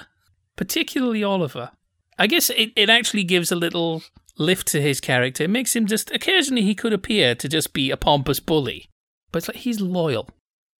[0.56, 1.70] particularly Oliver.
[2.18, 4.02] I guess it, it actually gives a little
[4.37, 5.44] lift to his character.
[5.44, 8.90] It makes him just occasionally he could appear to just be a pompous bully,
[9.30, 10.28] but it's like he's loyal.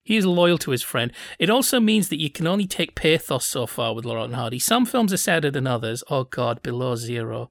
[0.03, 1.12] He is loyal to his friend.
[1.38, 4.59] It also means that you can only take pathos so far with Laurel and Hardy.
[4.59, 6.03] Some films are sadder than others.
[6.11, 7.50] Oh God, Below Zero.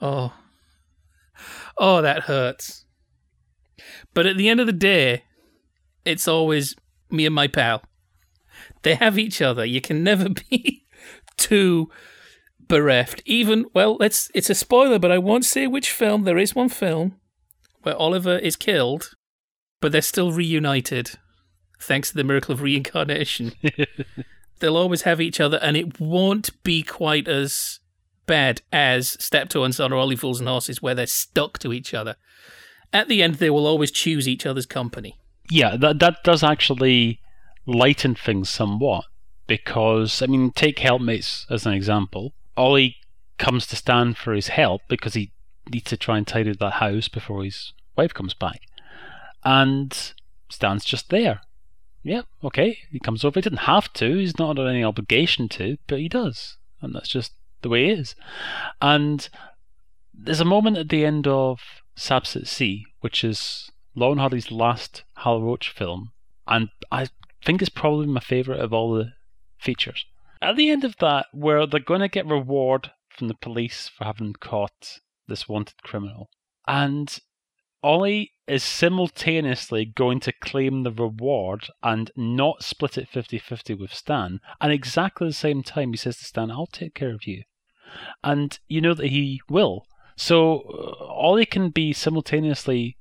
[0.00, 0.32] Oh,
[1.76, 2.84] oh, that hurts.
[4.12, 5.24] But at the end of the day,
[6.04, 6.76] it's always
[7.10, 7.82] me and my pal.
[8.84, 9.64] They have each other.
[9.64, 10.84] You can never be
[11.36, 11.90] too
[12.68, 13.22] bereft.
[13.24, 14.30] Even well, let's.
[14.34, 16.22] It's a spoiler, but I won't say which film.
[16.22, 17.16] There is one film
[17.82, 19.14] where Oliver is killed,
[19.80, 21.18] but they're still reunited,
[21.80, 23.52] thanks to the miracle of reincarnation.
[24.60, 27.80] They'll always have each other, and it won't be quite as
[28.26, 31.92] bad as Steptoe and Son or Only Fools and Horses, where they're stuck to each
[31.92, 32.16] other.
[32.92, 35.18] At the end, they will always choose each other's company.
[35.50, 37.20] Yeah, that that does actually
[37.66, 39.04] lighten things somewhat
[39.46, 42.32] because I mean, take helpmates as an example.
[42.56, 42.96] Ollie
[43.38, 45.32] comes to Stan for his help because he
[45.70, 48.62] needs to try and tidy that house before his wife comes back,
[49.44, 50.12] and
[50.48, 51.40] Stan's just there.
[52.02, 53.38] Yeah, okay, he comes over.
[53.38, 54.18] He didn't have to.
[54.18, 57.98] He's not under any obligation to, but he does, and that's just the way it
[57.98, 58.14] is.
[58.80, 59.28] And
[60.12, 61.60] there's a moment at the end of
[61.96, 66.12] Saps at Sea, which is Laurel Hardy's last Hal Roach film,
[66.46, 67.08] and I
[67.44, 69.12] think it's probably my favourite of all the
[69.58, 70.04] features.
[70.40, 74.04] At the end of that, where they're going to get reward from the police for
[74.04, 76.28] having caught this wanted criminal,
[76.66, 77.18] and
[77.82, 83.92] Ollie is simultaneously going to claim the reward and not split it 50 50 with
[83.92, 84.40] Stan.
[84.58, 87.42] And exactly the same time, he says to Stan, I'll take care of you.
[88.22, 89.86] And you know that he will.
[90.16, 92.96] So uh, Ollie can be simultaneously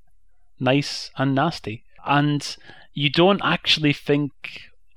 [0.60, 1.86] nice and nasty.
[2.06, 2.56] And
[2.94, 4.32] you don't actually think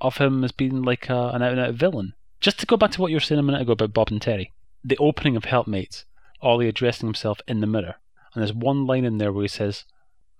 [0.00, 2.14] of him as being like a, an out and out villain.
[2.40, 4.20] Just to go back to what you were saying a minute ago about Bob and
[4.20, 4.52] Terry,
[4.84, 6.04] the opening of Helpmates,
[6.40, 7.96] Ollie addressing himself in the mirror.
[8.34, 9.84] And there's one line in there where he says,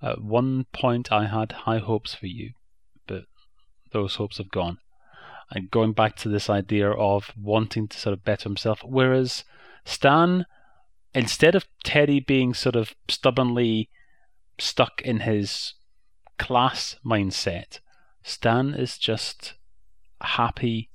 [0.03, 2.53] At one point I had high hopes for you,
[3.07, 3.25] but
[3.93, 4.79] those hopes have gone.
[5.51, 9.45] And going back to this idea of wanting to sort of better himself, whereas
[9.85, 10.45] Stan,
[11.15, 13.89] instead of Terry being sort of stubbornly
[14.59, 15.75] stuck in his
[16.39, 17.81] class mindset,
[18.23, 19.55] Stan is just
[20.21, 20.91] happy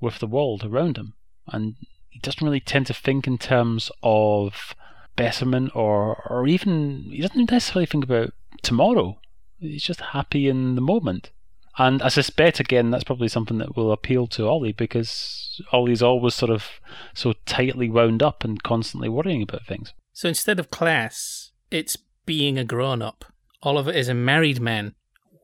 [0.00, 1.14] with the world around him.
[1.46, 1.76] And
[2.08, 4.74] he doesn't really tend to think in terms of
[5.16, 9.18] betterment or, or even, he doesn't necessarily think about tomorrow.
[9.58, 11.30] He's just happy in the moment.
[11.78, 16.34] And I suspect, again, that's probably something that will appeal to Ollie because Ollie's always
[16.34, 16.80] sort of
[17.14, 19.94] so tightly wound up and constantly worrying about things.
[20.12, 21.96] So instead of class, it's
[22.26, 23.24] being a grown up.
[23.62, 24.94] Oliver is a married man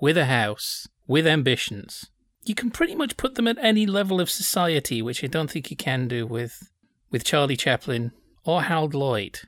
[0.01, 2.11] with a house, with ambitions.
[2.45, 5.71] You can pretty much put them at any level of society, which I don't think
[5.71, 6.71] you can do with
[7.11, 8.13] with Charlie Chaplin
[8.45, 9.41] or Harold Lloyd.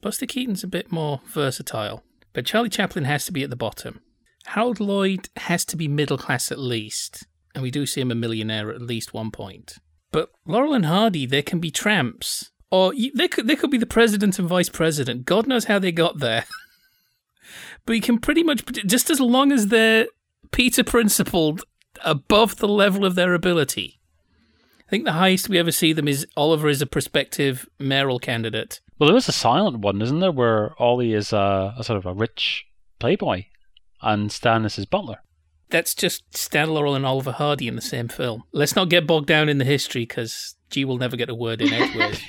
[0.00, 4.00] Buster Keaton's a bit more versatile, but Charlie Chaplin has to be at the bottom.
[4.46, 8.16] Harold Lloyd has to be middle class at least, and we do see him a
[8.16, 9.78] millionaire at least one point.
[10.10, 13.86] But Laurel and Hardy, they can be tramps, or they could they could be the
[13.86, 15.24] president and vice president.
[15.24, 16.44] God knows how they got there.
[17.86, 20.06] but you can pretty much just as long as they're
[20.50, 21.62] Peter principled
[22.04, 24.00] above the level of their ability.
[24.86, 28.80] I think the highest we ever see them is Oliver is a prospective mayoral candidate.
[28.98, 32.06] Well, there is a silent one, isn't there, where Ollie is a, a sort of
[32.06, 32.66] a rich
[32.98, 33.46] playboy
[34.02, 35.18] and Stan is his butler.
[35.70, 38.44] That's just Stan Laurel and Oliver Hardy in the same film.
[38.52, 41.62] Let's not get bogged down in the history because G will never get a word
[41.62, 42.20] in edgeways.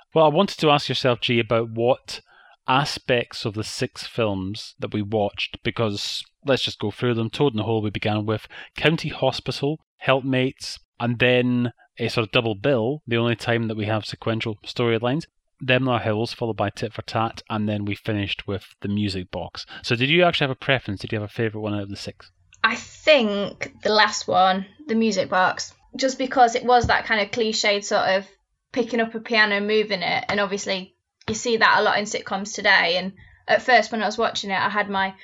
[0.14, 2.20] well, I wanted to ask yourself, G, about what
[2.68, 7.30] aspects of the six films that we watched because let's just go through them.
[7.30, 8.46] Toad in the Hole we began with,
[8.76, 13.86] County Hospital, Helpmates, and then a sort of double bill, the only time that we
[13.86, 15.24] have sequential storylines.
[15.64, 19.64] Thar Hills, followed by Tit for Tat, and then we finished with the music box.
[19.82, 21.00] So, did you actually have a preference?
[21.00, 22.32] Did you have a favourite one out of the six?
[22.64, 27.30] I think the last one, the music box, just because it was that kind of
[27.30, 28.26] cliched sort of
[28.72, 30.96] picking up a piano moving it, and obviously
[31.28, 32.96] you see that a lot in sitcoms today.
[32.96, 33.12] And
[33.46, 35.14] at first, when I was watching it, I had my,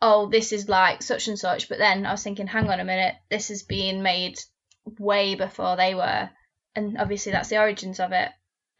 [0.00, 2.84] oh, this is like such and such, but then I was thinking, hang on a
[2.84, 4.38] minute, this is being made
[4.98, 6.28] way before they were,
[6.74, 8.30] and obviously that's the origins of it.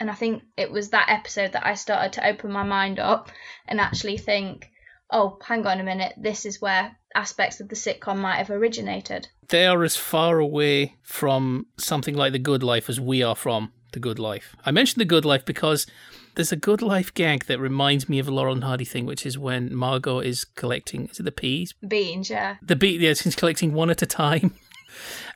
[0.00, 3.30] And I think it was that episode that I started to open my mind up
[3.68, 4.68] and actually think,
[5.12, 9.28] oh, hang on a minute, this is where aspects of the sitcom might have originated.
[9.48, 13.72] They are as far away from something like The Good Life as we are from
[13.92, 14.56] The Good Life.
[14.66, 15.86] I mentioned The Good Life because
[16.34, 19.26] There's a good life gag that reminds me of a Laurel and Hardy thing, which
[19.26, 21.74] is when Margot is collecting, is it the peas?
[21.86, 22.56] Beans, yeah.
[22.62, 24.54] The bee, yeah, she's collecting one at a time.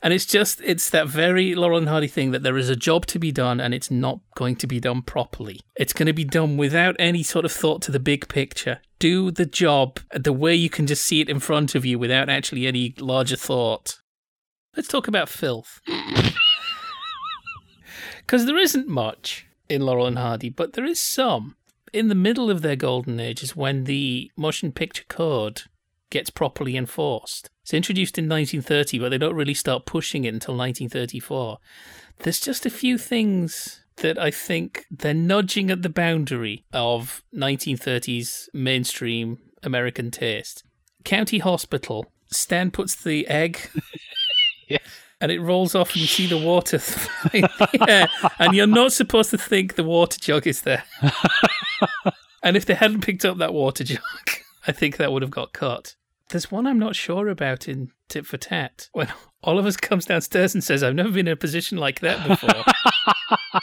[0.03, 3.07] And it's just, it's that very Laurel and Hardy thing that there is a job
[3.07, 5.59] to be done and it's not going to be done properly.
[5.75, 8.79] It's going to be done without any sort of thought to the big picture.
[8.99, 12.29] Do the job the way you can just see it in front of you without
[12.29, 13.97] actually any larger thought.
[14.75, 15.81] Let's talk about filth.
[18.17, 21.55] Because there isn't much in Laurel and Hardy, but there is some.
[21.93, 25.63] In the middle of their golden age is when the motion picture code
[26.09, 27.49] gets properly enforced.
[27.63, 31.57] It's introduced in 1930, but they don't really start pushing it until 1934.
[32.19, 38.47] There's just a few things that I think they're nudging at the boundary of 1930s
[38.53, 40.63] mainstream American taste.
[41.03, 42.05] County Hospital.
[42.27, 43.69] Stan puts the egg.
[44.69, 44.81] Yes.
[45.19, 46.79] And it rolls off, and you see the water.
[47.87, 50.83] yeah, and you're not supposed to think the water jug is there.
[52.43, 53.99] and if they hadn't picked up that water jug,
[54.67, 55.95] I think that would have got cut.
[56.29, 58.89] There's one I'm not sure about in Tit for Tat.
[58.91, 59.07] When
[59.43, 62.63] Oliver comes downstairs and says, I've never been in a position like that before.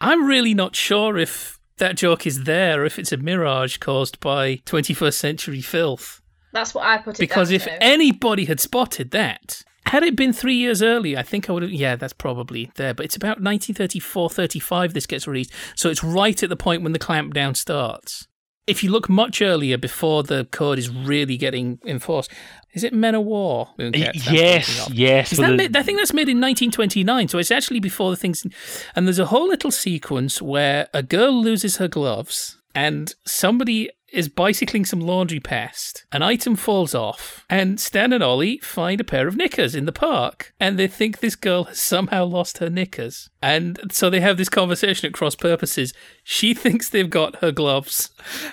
[0.00, 4.20] I'm really not sure if that joke is there or if it's a mirage caused
[4.20, 6.22] by 21st century filth.
[6.52, 7.82] That's what I put it Because if to.
[7.82, 11.72] anybody had spotted that, had it been three years earlier, I think I would have.
[11.72, 12.94] Yeah, that's probably there.
[12.94, 15.52] But it's about 1934, 35 this gets released.
[15.74, 18.26] So it's right at the point when the clampdown starts.
[18.66, 22.30] If you look much earlier, before the code is really getting enforced,
[22.72, 23.70] is it Men of War?
[23.78, 25.32] Mooncats, yes, yes.
[25.32, 28.16] Is that the- made, I think that's made in 1929, so it's actually before the
[28.16, 28.46] things.
[28.94, 34.28] And there's a whole little sequence where a girl loses her gloves, and somebody is
[34.28, 36.04] bicycling some laundry past.
[36.12, 39.92] An item falls off, and Stan and Ollie find a pair of knickers in the
[39.92, 43.30] park, and they think this girl has somehow lost her knickers.
[43.42, 45.92] And so they have this conversation at cross purposes.
[46.24, 48.10] She thinks they've got her gloves,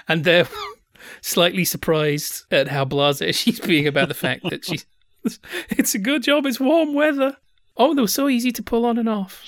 [0.08, 0.48] and they're
[1.22, 4.86] slightly surprised at how blasé she's being about the fact that she's.
[5.70, 6.46] It's a good job.
[6.46, 7.38] It's warm weather.
[7.76, 9.44] Oh, they were so easy to pull on and off.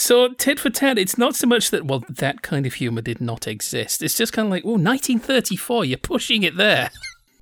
[0.00, 3.20] So, tit for tat, it's not so much that, well, that kind of humour did
[3.20, 4.00] not exist.
[4.00, 6.90] It's just kind of like, oh, 1934, you're pushing it there.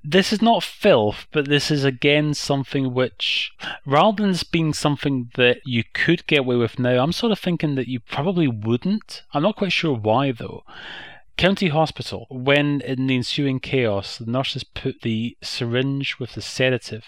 [0.03, 3.53] this is not filth, but this is again something which,
[3.87, 7.39] rather than this being something that you could get away with now, I'm sort of
[7.39, 9.23] thinking that you probably wouldn't.
[9.33, 10.65] I'm not quite sure why though.
[11.37, 17.05] County Hospital, when in the ensuing chaos, the nurses put the syringe with the sedative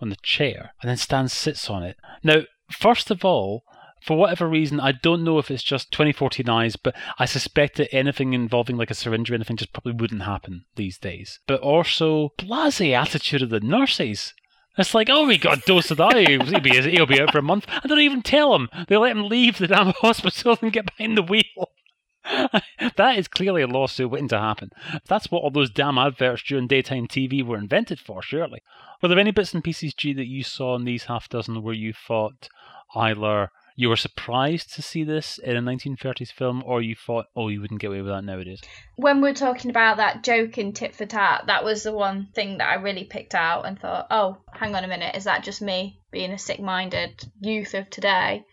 [0.00, 1.98] on the chair, and then Stan sits on it.
[2.22, 3.64] Now, first of all,
[4.04, 7.94] for whatever reason, I don't know if it's just 2014 eyes, but I suspect that
[7.94, 11.40] anything involving like a syringe or anything just probably wouldn't happen these days.
[11.46, 14.34] But also, blase attitude of the nurses.
[14.76, 16.16] It's like, oh, we got a dose of that.
[16.16, 17.66] He'll be, he'll be out for a month.
[17.68, 18.68] I don't even tell him.
[18.88, 21.70] They let him leave the damn hospital and get behind the wheel.
[22.96, 24.70] that is clearly a lawsuit waiting to happen.
[25.06, 28.62] That's what all those damn adverts during daytime TV were invented for, surely.
[29.00, 31.74] Were there any bits and pieces, G, that you saw in these half dozen where
[31.74, 32.48] you thought
[32.94, 37.48] either you were surprised to see this in a 1930s film or you thought, oh,
[37.48, 38.60] you wouldn't get away with that nowadays?
[38.96, 42.58] when we're talking about that joke in tit for tat, that was the one thing
[42.58, 45.60] that I really picked out and thought, oh, hang on a minute, is that just
[45.60, 48.44] me being a sick minded youth of today?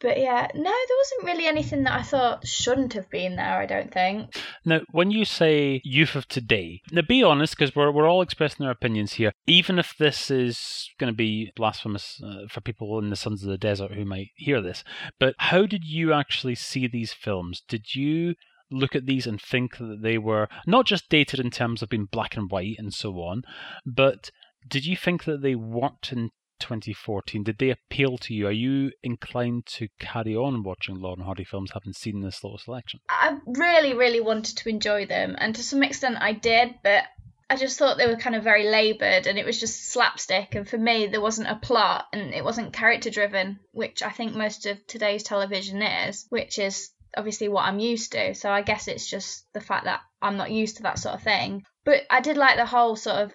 [0.00, 3.66] But yeah, no, there wasn't really anything that I thought shouldn't have been there, I
[3.66, 4.36] don't think.
[4.64, 8.66] Now, when you say youth of today, now be honest, because we're, we're all expressing
[8.66, 13.10] our opinions here, even if this is going to be blasphemous uh, for people in
[13.10, 14.84] the Sons of the Desert who might hear this,
[15.18, 17.62] but how did you actually see these films?
[17.68, 18.34] Did you
[18.70, 22.06] look at these and think that they were not just dated in terms of being
[22.06, 23.42] black and white and so on,
[23.86, 24.30] but
[24.66, 27.42] did you think that they worked in 2014?
[27.42, 28.46] Did they appeal to you?
[28.46, 32.58] Are you inclined to carry on watching Laurel and Hardy films, having seen this little
[32.58, 33.00] selection?
[33.08, 37.04] I really, really wanted to enjoy them, and to some extent I did, but
[37.48, 40.54] I just thought they were kind of very laboured and it was just slapstick.
[40.54, 44.34] And for me, there wasn't a plot and it wasn't character driven, which I think
[44.34, 48.34] most of today's television is, which is obviously what I'm used to.
[48.34, 51.22] So I guess it's just the fact that I'm not used to that sort of
[51.22, 51.64] thing.
[51.84, 53.34] But I did like the whole sort of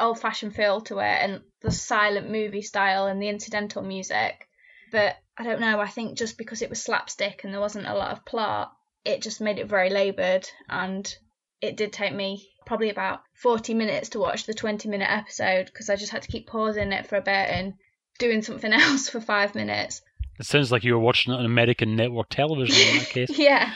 [0.00, 4.48] old fashioned feel to it and the silent movie style and the incidental music.
[4.90, 7.94] But I don't know, I think just because it was slapstick and there wasn't a
[7.94, 8.72] lot of plot,
[9.04, 11.12] it just made it very laboured and
[11.60, 15.88] it did take me probably about 40 minutes to watch the 20 minute episode because
[15.88, 17.74] I just had to keep pausing it for a bit and
[18.18, 20.02] doing something else for five minutes.
[20.38, 23.38] It sounds like you were watching it on American network television in that case.
[23.38, 23.72] Yeah.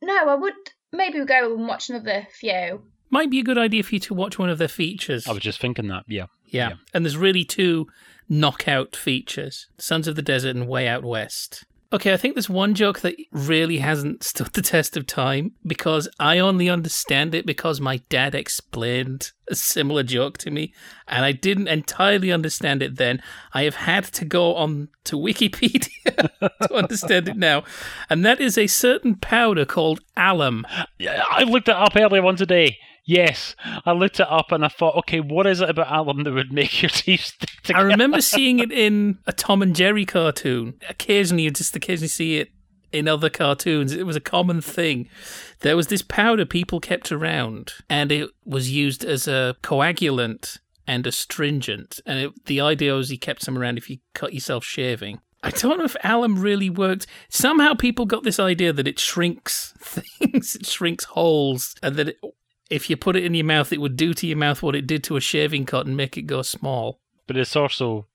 [0.00, 0.54] No, I would
[0.92, 2.82] maybe go and watch another few.
[3.12, 5.28] Might be a good idea for you to watch one of their features.
[5.28, 6.26] I was just thinking that, yeah.
[6.46, 6.70] yeah.
[6.70, 6.74] yeah.
[6.94, 7.86] And there's really two
[8.26, 11.66] knockout features Sons of the Desert and Way Out West.
[11.92, 16.08] Okay, I think there's one joke that really hasn't stood the test of time because
[16.18, 20.72] I only understand it because my dad explained a similar joke to me
[21.06, 23.22] and I didn't entirely understand it then.
[23.52, 26.30] I have had to go on to Wikipedia
[26.62, 27.64] to understand it now.
[28.08, 30.66] And that is a certain powder called alum.
[30.98, 32.78] Yeah, I looked it up earlier on today.
[33.04, 36.32] Yes, I looked it up and I thought, okay, what is it about alum that
[36.32, 37.80] would make your teeth stick together?
[37.80, 40.74] I remember seeing it in a Tom and Jerry cartoon.
[40.88, 42.50] Occasionally, you just occasionally see it
[42.92, 43.92] in other cartoons.
[43.92, 45.08] It was a common thing.
[45.60, 51.06] There was this powder people kept around, and it was used as a coagulant and
[51.06, 52.00] astringent.
[52.06, 55.20] And it, the idea was you kept some around if you cut yourself shaving.
[55.42, 57.06] I don't know if alum really worked.
[57.28, 62.16] Somehow people got this idea that it shrinks things, it shrinks holes, and that it,
[62.72, 64.86] if you put it in your mouth, it would do to your mouth what it
[64.86, 66.98] did to a shaving cut and make it go small.
[67.26, 68.06] but it's also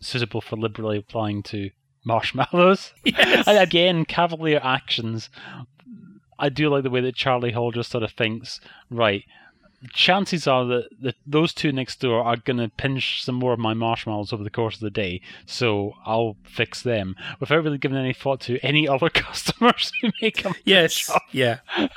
[0.00, 1.70] suitable for liberally applying to
[2.04, 2.92] marshmallows.
[3.04, 3.46] Yes.
[3.48, 5.28] And again, cavalier actions.
[6.38, 9.24] I do like the way that Charlie Hall just sort of thinks, right,
[9.92, 13.58] chances are that, that those two next door are going to pinch some more of
[13.58, 17.98] my marshmallows over the course of the day, so I'll fix them without really giving
[17.98, 20.52] any thought to any other customers who may come.
[20.54, 21.10] to the Yes.
[21.32, 21.58] Yeah.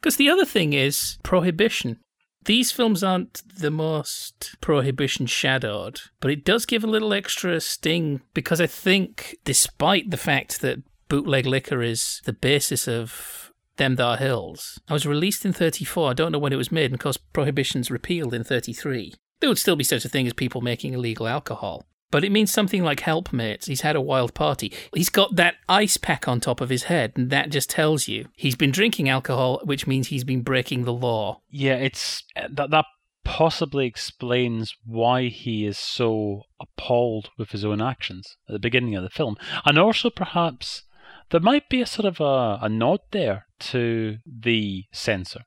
[0.00, 1.98] Because the other thing is prohibition.
[2.44, 8.22] These films aren't the most prohibition shadowed, but it does give a little extra sting
[8.32, 14.16] because I think, despite the fact that bootleg liquor is the basis of Them Thar
[14.16, 16.10] Hills, I was released in 34.
[16.10, 19.14] I don't know when it was made, and of course, prohibition's repealed in 33.
[19.40, 21.86] There would still be such a thing as people making illegal alcohol.
[22.10, 23.66] But it means something like helpmates.
[23.66, 24.72] He's had a wild party.
[24.94, 28.28] He's got that ice pack on top of his head, and that just tells you
[28.34, 31.42] he's been drinking alcohol, which means he's been breaking the law.
[31.50, 32.86] Yeah, it's uh, that that
[33.24, 39.02] possibly explains why he is so appalled with his own actions at the beginning of
[39.02, 40.84] the film, and also perhaps
[41.30, 45.42] there might be a sort of a, a nod there to the censor,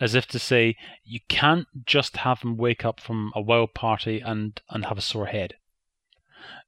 [0.00, 4.20] as if to say you can't just have him wake up from a wild party
[4.20, 5.54] and and have a sore head.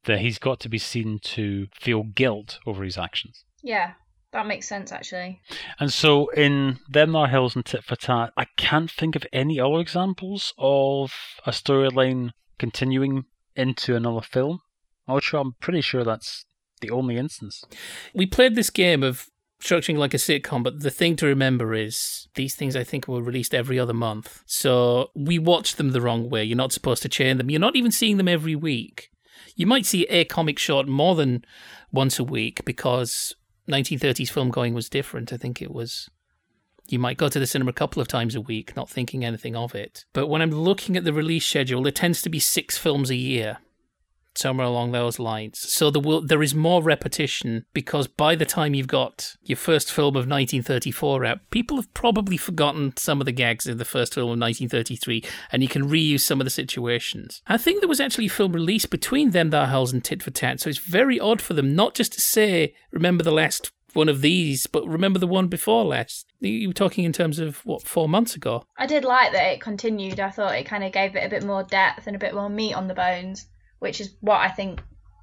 [0.05, 3.45] That he's got to be seen to feel guilt over his actions.
[3.63, 3.93] Yeah,
[4.33, 5.41] that makes sense actually.
[5.79, 9.61] And so in Them Thar Hills and Tit for Tat, I can't think of any
[9.61, 11.13] other examples of
[11.47, 13.25] a storyline continuing
[13.57, 14.61] into another film.
[15.09, 16.45] I'm pretty sure that's
[16.81, 17.65] the only instance.
[18.15, 19.27] We played this game of
[19.61, 23.23] structuring like a sitcom, but the thing to remember is these things I think were
[23.23, 24.43] released every other month.
[24.47, 26.45] So we watched them the wrong way.
[26.45, 27.51] You're not supposed to chain them.
[27.51, 29.11] You're not even seeing them every week.
[29.57, 31.45] You might see a comic short more than
[31.93, 33.35] once a week because
[33.69, 35.33] 1930s film going was different.
[35.33, 36.09] I think it was.
[36.89, 39.55] You might go to the cinema a couple of times a week, not thinking anything
[39.55, 40.05] of it.
[40.13, 43.17] But when I'm looking at the release schedule, there tends to be six films a
[43.17, 43.59] year
[44.41, 45.59] somewhere along those lines.
[45.59, 49.93] So there will there is more repetition because by the time you've got your first
[49.93, 54.15] film of 1934 out, people have probably forgotten some of the gags in the first
[54.15, 57.43] film of 1933, and you can reuse some of the situations.
[57.47, 60.31] I think there was actually a film released between Them Thar Hills and Tit for
[60.31, 64.09] Tat, so it's very odd for them not just to say remember the last one
[64.09, 66.27] of these, but remember the one before last.
[66.41, 68.65] You were talking in terms of what four months ago.
[68.77, 70.21] I did like that it continued.
[70.21, 72.49] I thought it kind of gave it a bit more depth and a bit more
[72.49, 73.47] meat on the bones,
[73.81, 74.81] which is what I think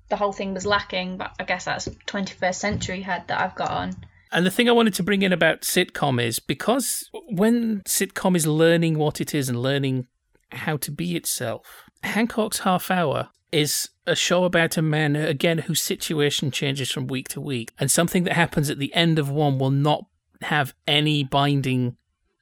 [0.09, 1.17] the whole thing was lacking.
[1.17, 3.93] But I guess that's 21st century head that I've got on.
[4.31, 8.45] And the thing I wanted to bring in about sitcom is because when sitcom is
[8.45, 10.07] learning what it is and learning
[10.51, 15.81] how to be itself, Hancock's Half Hour is a show about a man, again, whose
[15.81, 17.71] situation changes from week to week.
[17.79, 20.05] And something that happens at the end of one will not
[20.41, 21.95] have any binding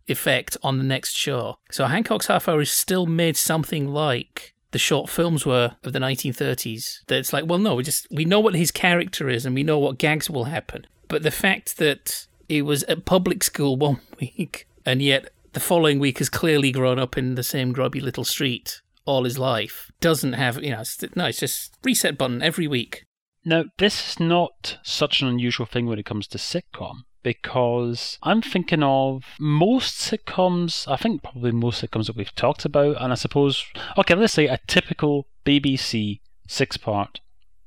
[0.07, 1.59] effect on the next show.
[1.71, 5.99] So Hancock's Half Hour is still made something like the short films were of the
[5.99, 7.05] 1930s.
[7.07, 9.63] That it's like, well, no, we just we know what his character is and we
[9.63, 10.85] know what gags will happen.
[11.07, 15.97] But the fact that he was at public school one week and yet the following
[15.97, 20.33] week has clearly grown up in the same grubby little street all his life doesn't
[20.33, 23.05] have, you know, it's, no, it's just reset button every week.
[23.45, 28.43] Now, this is not such an unusual thing when it comes to sitcom because I'm
[28.43, 33.15] thinking of most sitcoms, I think probably most sitcoms that we've talked about, and I
[33.15, 33.65] suppose,
[33.97, 37.21] okay, let's say a typical BBC six part,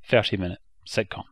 [0.07, 1.23] 30 minute sitcom.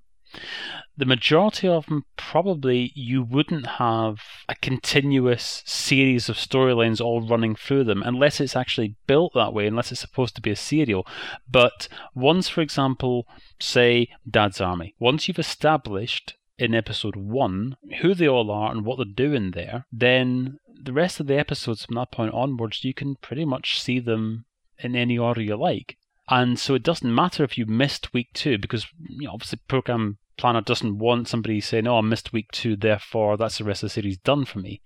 [0.98, 4.18] The majority of them, probably, you wouldn't have
[4.50, 9.68] a continuous series of storylines all running through them unless it's actually built that way,
[9.68, 11.08] unless it's supposed to be a serial.
[11.50, 13.26] But once, for example,
[13.58, 18.98] say Dad's Army, once you've established in episode one who they all are and what
[18.98, 23.16] they're doing there, then the rest of the episodes from that point onwards, you can
[23.16, 24.46] pretty much see them
[24.80, 25.98] in any order you like.
[26.30, 30.18] And so it doesn't matter if you missed week two because you know obviously program
[30.38, 33.88] planner doesn't want somebody saying, "Oh, I missed week two, therefore that's the rest of
[33.88, 34.82] the series done for me."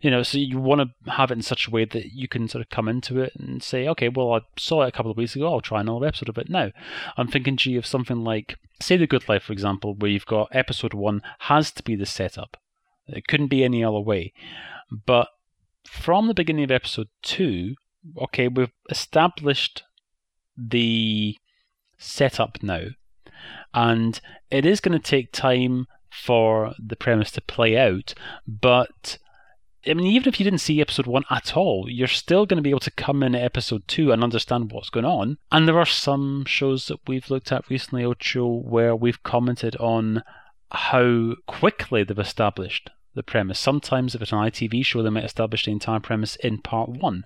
[0.00, 2.48] You know, so you want to have it in such a way that you can
[2.48, 5.18] sort of come into it and say, "Okay, well, I saw it a couple of
[5.18, 5.52] weeks ago.
[5.52, 6.72] I'll try another episode of it now."
[7.16, 10.48] I'm thinking, gee, of something like, say, The Good Life, for example, where you've got
[10.52, 12.56] episode one has to be the setup.
[13.06, 14.32] It couldn't be any other way,
[15.06, 15.28] but
[15.86, 17.74] from the beginning of episode two,
[18.20, 19.82] okay, we've established
[20.56, 21.36] the
[21.98, 22.86] setup now
[23.74, 24.20] and
[24.50, 28.14] it is going to take time for the premise to play out,
[28.46, 29.18] but
[29.86, 32.62] I mean, even if you didn't see episode one at all, you're still going to
[32.62, 35.38] be able to come in episode two and understand what's going on.
[35.50, 40.22] And there are some shows that we've looked at recently, Ocho, where we've commented on
[40.70, 43.58] how quickly they've established the premise.
[43.58, 47.24] Sometimes, if it's an ITV show, they might establish the entire premise in part one.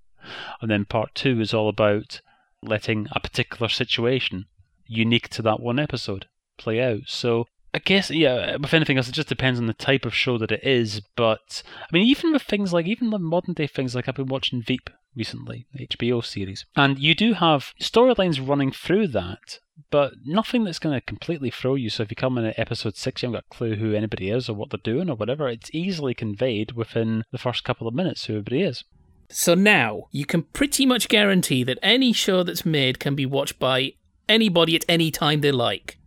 [0.60, 2.20] And then part two is all about
[2.62, 4.46] letting a particular situation
[4.86, 6.26] unique to that one episode
[6.56, 7.02] play out.
[7.06, 7.46] So
[7.76, 10.50] I guess yeah, with anything else, it just depends on the type of show that
[10.50, 11.02] it is.
[11.14, 14.28] But I mean, even with things like even the modern day things like I've been
[14.28, 19.58] watching Veep recently, HBO series, and you do have storylines running through that,
[19.90, 21.90] but nothing that's going to completely throw you.
[21.90, 24.30] So if you come in at episode six, you haven't got a clue who anybody
[24.30, 25.46] is or what they're doing or whatever.
[25.46, 28.84] It's easily conveyed within the first couple of minutes who everybody is.
[29.28, 33.58] So now you can pretty much guarantee that any show that's made can be watched
[33.58, 33.92] by
[34.30, 35.98] anybody at any time they like.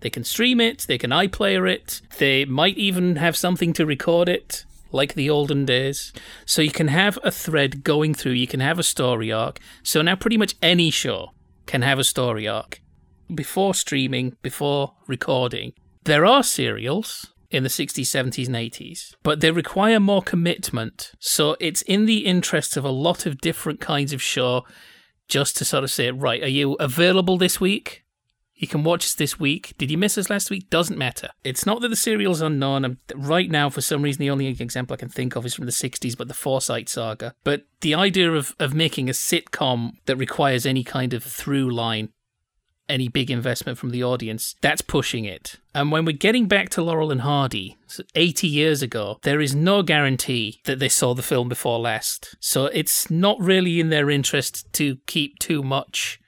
[0.00, 4.28] They can stream it, they can iPlayer it, they might even have something to record
[4.28, 6.12] it, like the olden days.
[6.46, 9.58] So you can have a thread going through, you can have a story arc.
[9.82, 11.32] So now pretty much any show
[11.66, 12.80] can have a story arc.
[13.34, 15.72] Before streaming, before recording,
[16.04, 21.12] there are serials in the 60s, 70s, and 80s, but they require more commitment.
[21.18, 24.64] So it's in the interest of a lot of different kinds of show
[25.28, 28.04] just to sort of say, right, are you available this week?
[28.58, 29.72] You can watch us this week.
[29.78, 30.68] Did you miss us last week?
[30.68, 31.30] Doesn't matter.
[31.44, 32.84] It's not that the serial's unknown.
[32.84, 35.66] I'm, right now, for some reason, the only example I can think of is from
[35.66, 37.34] the 60s, but the Forsyte saga.
[37.44, 42.08] But the idea of, of making a sitcom that requires any kind of through line,
[42.88, 45.56] any big investment from the audience, that's pushing it.
[45.72, 47.76] And when we're getting back to Laurel and Hardy,
[48.16, 52.34] 80 years ago, there is no guarantee that they saw the film before last.
[52.40, 56.18] So it's not really in their interest to keep too much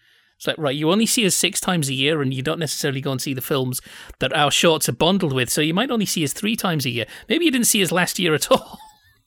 [0.40, 3.02] it's like, right, you only see us six times a year and you don't necessarily
[3.02, 3.82] go and see the films
[4.20, 5.50] that our shorts are bundled with.
[5.50, 7.04] So you might only see us three times a year.
[7.28, 8.78] Maybe you didn't see us last year at all.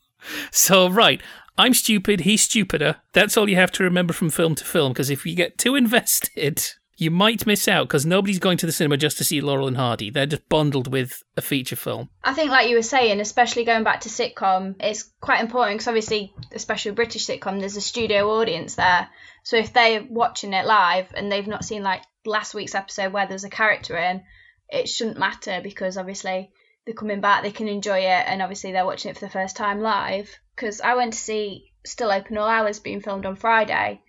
[0.51, 1.21] so, right,
[1.55, 2.95] I'm stupid, he's stupider.
[3.11, 5.75] That's all you have to remember from film to film because if you get too
[5.75, 9.67] invested, you might miss out because nobody's going to the cinema just to see Laurel
[9.67, 10.09] and Hardy.
[10.09, 12.09] They're just bundled with a feature film.
[12.23, 15.89] I think, like you were saying, especially going back to sitcom, it's quite important because
[15.89, 19.09] obviously, especially British sitcom, there's a studio audience there.
[19.43, 23.27] So if they're watching it live and they've not seen like last week's episode where
[23.27, 24.23] there's a character in,
[24.69, 26.51] it shouldn't matter because obviously
[26.85, 29.55] they're coming back, they can enjoy it, and obviously they're watching it for the first
[29.55, 30.29] time live.
[30.55, 34.01] Because I went to see Still Open All Hours being filmed on Friday,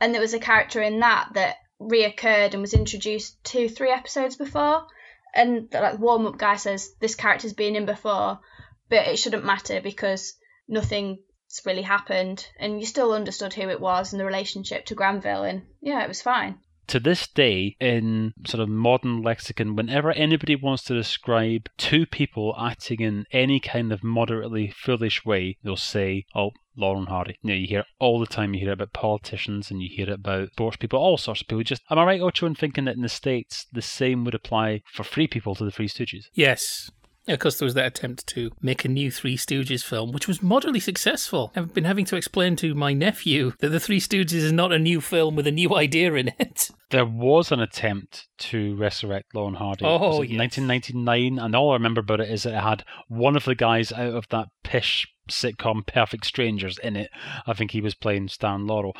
[0.00, 4.36] and there was a character in that that reoccurred and was introduced two, three episodes
[4.36, 4.86] before.
[5.34, 8.40] And the like, warm up guy says this character's been in before,
[8.88, 10.34] but it shouldn't matter because
[10.68, 11.18] nothing
[11.66, 15.62] really happened, and you still understood who it was and the relationship to Granville, and
[15.80, 16.58] yeah, it was fine.
[16.88, 22.54] To this day, in sort of modern lexicon, whenever anybody wants to describe two people
[22.58, 27.48] acting in any kind of moderately foolish way, they'll say, "Oh, Laurel and Hardy." You
[27.48, 28.54] know, you hear it all the time.
[28.54, 31.46] You hear it about politicians, and you hear it about sports people, all sorts of
[31.46, 31.62] people.
[31.62, 34.82] Just, am I right, Ocho, in thinking that in the states the same would apply
[34.92, 36.24] for free people to the Three Stooges?
[36.32, 36.90] Yes,
[37.28, 40.42] of course, there was that attempt to make a new Three Stooges film, which was
[40.42, 41.52] moderately successful.
[41.54, 44.78] I've been having to explain to my nephew that The Three Stooges is not a
[44.78, 46.70] new film with a new idea in it.
[46.90, 49.84] There was an attempt to resurrect Laurel and Hardy.
[49.84, 50.38] Oh, yes.
[50.38, 53.92] 1999, and all I remember about it is that it had one of the guys
[53.92, 57.10] out of that pish sitcom Perfect Strangers in it.
[57.46, 58.96] I think he was playing Stan Laurel.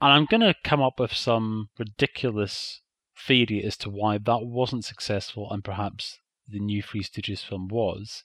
[0.00, 2.82] And I'm going to come up with some ridiculous
[3.18, 8.22] theory as to why that wasn't successful and perhaps the new Three Stooges film was,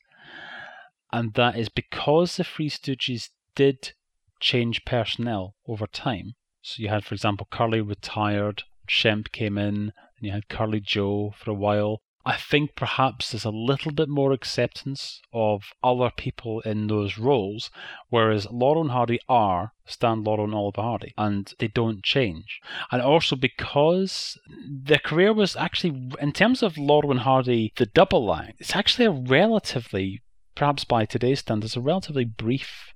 [1.12, 3.94] and that is because the Three Stooges did
[4.40, 6.36] change personnel over time.
[6.62, 11.34] So you had, for example, Curly retired, Shemp came in, and you had Curly Joe
[11.38, 12.02] for a while.
[12.26, 17.72] I think perhaps there's a little bit more acceptance of other people in those roles,
[18.10, 22.62] whereas Laurel and Hardy are Stan Laurel and Oliver Hardy, and they don't change.
[22.92, 28.34] And also because their career was actually, in terms of Laurel and Hardy, the double
[28.34, 30.22] act, it's actually a relatively,
[30.56, 32.94] perhaps by today's standards, a relatively brief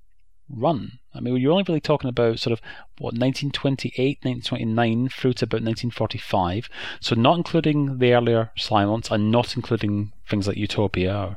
[0.48, 0.98] run.
[1.14, 2.60] I mean, you're only really talking about sort of
[2.98, 6.68] what 1928, 1929 through to about 1945.
[7.00, 11.36] So not including the earlier silents and not including things like Utopia or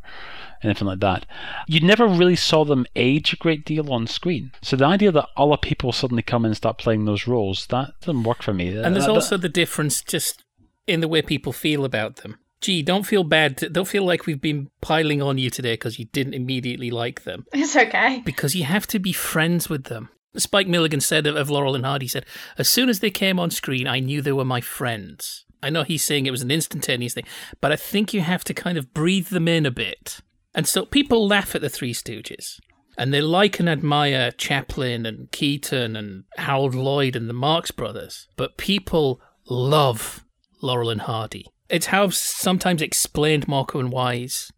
[0.64, 1.26] anything like that.
[1.68, 4.51] You never really saw them age a great deal on screen.
[4.62, 7.91] So the idea that other people suddenly come in and start playing those roles that
[8.01, 8.76] doesn't work for me.
[8.76, 10.43] And there's Uh, also the difference just
[10.88, 12.39] in the way people feel about them.
[12.62, 13.55] Gee, don't feel bad.
[13.72, 17.45] Don't feel like we've been piling on you today because you didn't immediately like them.
[17.53, 18.22] It's okay.
[18.26, 20.10] Because you have to be friends with them.
[20.36, 22.26] Spike Milligan said of, of Laurel and Hardy, said,
[22.57, 25.45] As soon as they came on screen, I knew they were my friends.
[25.62, 27.26] I know he's saying it was an instantaneous thing,
[27.60, 30.20] but I think you have to kind of breathe them in a bit.
[30.53, 32.60] And so people laugh at the Three Stooges.
[32.97, 38.28] And they like and admire Chaplin and Keaton and Harold Lloyd and the Marx Brothers.
[38.36, 40.26] But people love
[40.62, 41.47] Laurel and Hardy.
[41.70, 44.51] It's how sometimes explained Morecambe and Wise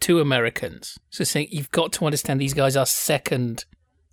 [0.00, 0.98] to Americans.
[1.08, 3.64] So saying you've got to understand these guys are second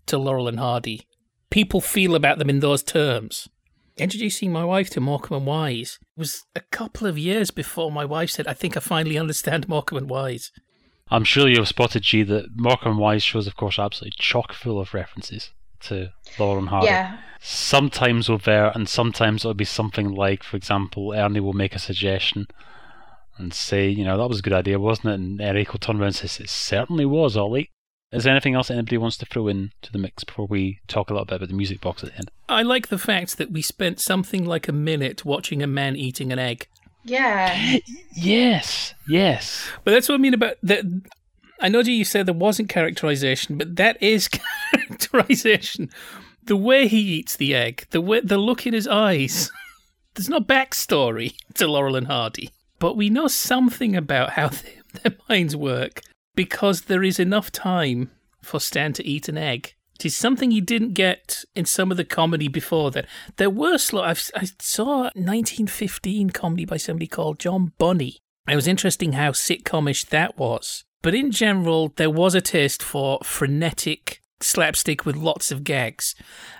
[0.05, 1.07] to Laurel and Hardy.
[1.49, 3.49] People feel about them in those terms.
[3.97, 8.29] Introducing my wife to Morecambe and Wise was a couple of years before my wife
[8.29, 10.51] said, I think I finally understand Morecambe and Wise.
[11.09, 14.79] I'm sure you've spotted, G, that Morecambe and Wise shows, of course, absolutely chock full
[14.79, 15.51] of references
[15.81, 16.87] to Laurel and Hardy.
[16.87, 17.17] Yeah.
[17.39, 22.47] Sometimes overt, and sometimes it'll be something like, for example, Ernie will make a suggestion
[23.37, 25.13] and say, you know, that was a good idea, wasn't it?
[25.13, 27.69] And Eric will turn around and say, it certainly was, Ollie.
[28.11, 31.09] Is there anything else anybody wants to throw in to the mix before we talk
[31.09, 32.31] a little bit about the music box at the end?
[32.47, 36.31] I like the fact that we spent something like a minute watching a man eating
[36.31, 36.67] an egg.
[37.03, 37.77] Yeah.
[38.19, 39.69] Yes, yes.
[39.83, 40.83] But that's what I mean about that.
[41.59, 44.27] I know you said there wasn't characterization, but that is
[44.73, 45.89] characterization.
[46.43, 49.51] The way he eats the egg, the way the look in his eyes.
[50.15, 55.15] There's no backstory to Laurel and Hardy, but we know something about how they, their
[55.29, 56.01] minds work
[56.35, 59.73] because there is enough time for Stan to eat an egg.
[59.95, 63.07] It is something you didn't get in some of the comedy before that.
[63.37, 64.03] There were slow.
[64.03, 68.19] I've, I saw a 1915 comedy by somebody called John Bunny.
[68.47, 70.85] It was interesting how sitcomish that was.
[71.01, 76.15] But in general, there was a taste for frenetic slapstick with lots of gags.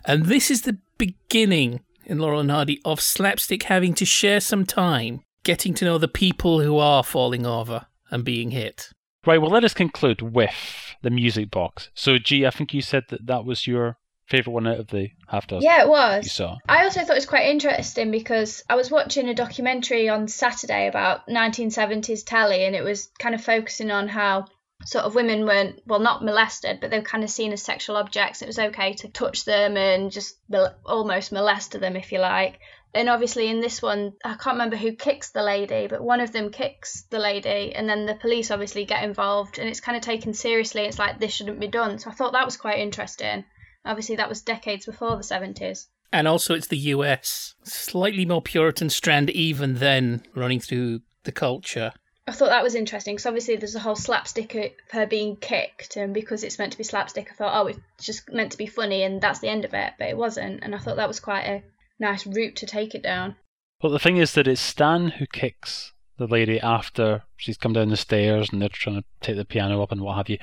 [0.06, 4.66] And this is the beginning in Laurel and Hardy of slapstick having to share some
[4.66, 8.90] time getting to know the people who are falling over and being hit.
[9.26, 11.90] Right, well, let us conclude with the music box.
[11.94, 13.98] So, G, I think you said that that was your
[14.28, 16.32] favourite one out of the half dozen Yeah, it you was.
[16.32, 16.58] saw.
[16.68, 20.88] I also thought it was quite interesting because I was watching a documentary on Saturday
[20.88, 24.46] about 1970s telly, and it was kind of focusing on how
[24.86, 27.98] sort of women weren't, well, not molested, but they were kind of seen as sexual
[27.98, 28.42] objects.
[28.42, 32.60] It was okay to touch them and just mol- almost molest them, if you like.
[32.94, 36.32] And obviously, in this one, I can't remember who kicks the lady, but one of
[36.32, 40.04] them kicks the lady, and then the police obviously get involved, and it's kind of
[40.04, 40.84] taken seriously.
[40.84, 42.00] It's like this shouldn't be done.
[42.00, 43.46] So I thought that was quite interesting.
[43.88, 45.88] Obviously, that was decades before the 70s.
[46.12, 47.56] And also, it's the US.
[47.64, 51.92] Slightly more Puritan strand, even then, running through the culture.
[52.28, 55.96] I thought that was interesting because obviously there's a whole slapstick of her being kicked,
[55.96, 58.68] and because it's meant to be slapstick, I thought, oh, it's just meant to be
[58.68, 59.94] funny, and that's the end of it.
[59.98, 61.64] But it wasn't, and I thought that was quite a
[62.00, 63.36] nice route to take it down.
[63.82, 67.90] Well, the thing is that it's Stan who kicks the lady after she's come down
[67.90, 70.40] the stairs and they're trying to take the piano up and what have you.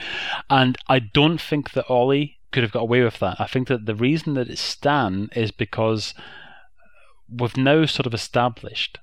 [0.48, 3.40] And I don't think that Ollie could have got away with that.
[3.40, 6.14] I think that the reason that it's Stan is because
[7.28, 8.98] we've now sort of established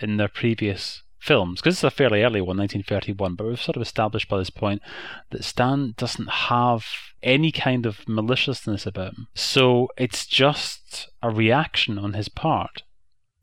[0.00, 3.82] in their previous films, because it's a fairly early one, 1931, but we've sort of
[3.82, 4.82] established by this point
[5.30, 6.84] that Stan doesn't have
[7.22, 9.28] any kind of maliciousness about him.
[9.34, 12.82] So it's just a reaction on his part.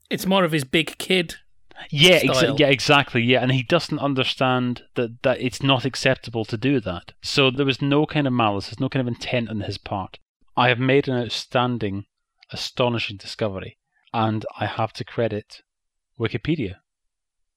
[0.08, 1.34] It's more of his big kid.
[1.90, 2.20] Yeah,
[2.58, 3.22] yeah, exactly.
[3.22, 7.12] Yeah, and he doesn't understand that that it's not acceptable to do that.
[7.22, 10.18] So there was no kind of malice, there's no kind of intent on his part.
[10.56, 12.06] I have made an outstanding,
[12.50, 13.78] astonishing discovery,
[14.12, 15.62] and I have to credit
[16.18, 16.76] Wikipedia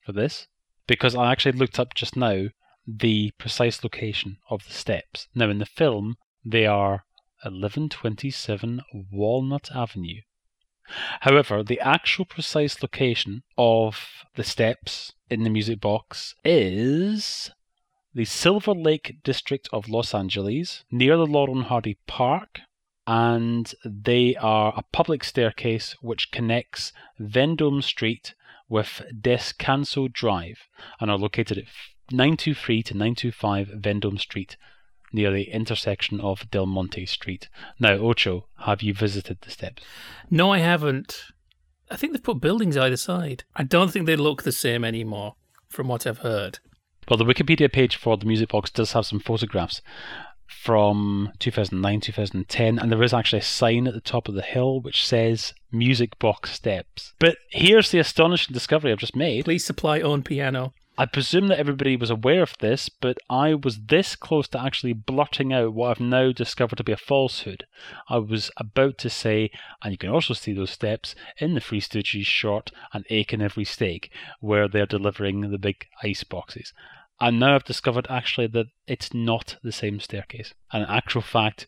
[0.06, 0.48] for this
[0.88, 2.48] because I actually looked up just now
[2.88, 5.28] the precise location of the steps.
[5.34, 7.06] Now in the film, they are
[7.44, 10.22] 1127 Walnut Avenue.
[11.22, 17.52] However, the actual precise location of the steps in the music box is
[18.14, 22.60] the Silver Lake district of Los Angeles, near the Laurel Hardy Park,
[23.08, 28.34] and they are a public staircase which connects Vendome Street
[28.68, 30.68] with Descanso Drive
[31.00, 31.66] and are located at
[32.12, 34.58] 923 to 925 Vendome Street
[35.14, 37.50] near the intersection of Del Monte Street.
[37.80, 39.84] Now, Ocho, have you visited the steps?
[40.30, 41.24] No, I haven't.
[41.90, 43.44] I think they've put buildings either side.
[43.56, 45.36] I don't think they look the same anymore,
[45.70, 46.60] from what I've heard.
[47.10, 49.82] Well, the Wikipedia page for the music box does have some photographs
[50.48, 54.80] from 2009, 2010, and there is actually a sign at the top of the hill
[54.82, 57.14] which says Music Box Steps.
[57.20, 59.46] But here's the astonishing discovery I've just made.
[59.46, 60.74] Please supply own piano.
[61.02, 64.94] I presume that everybody was aware of this, but I was this close to actually
[64.94, 67.66] blotting out what I've now discovered to be a falsehood.
[68.08, 69.50] I was about to say,
[69.82, 73.42] and you can also see those steps in the Three Stooges short and Ache in
[73.42, 76.72] Every Stake, where they're delivering the big ice boxes.
[77.20, 80.54] And now I've discovered actually that it's not the same staircase.
[80.72, 81.66] And in actual fact,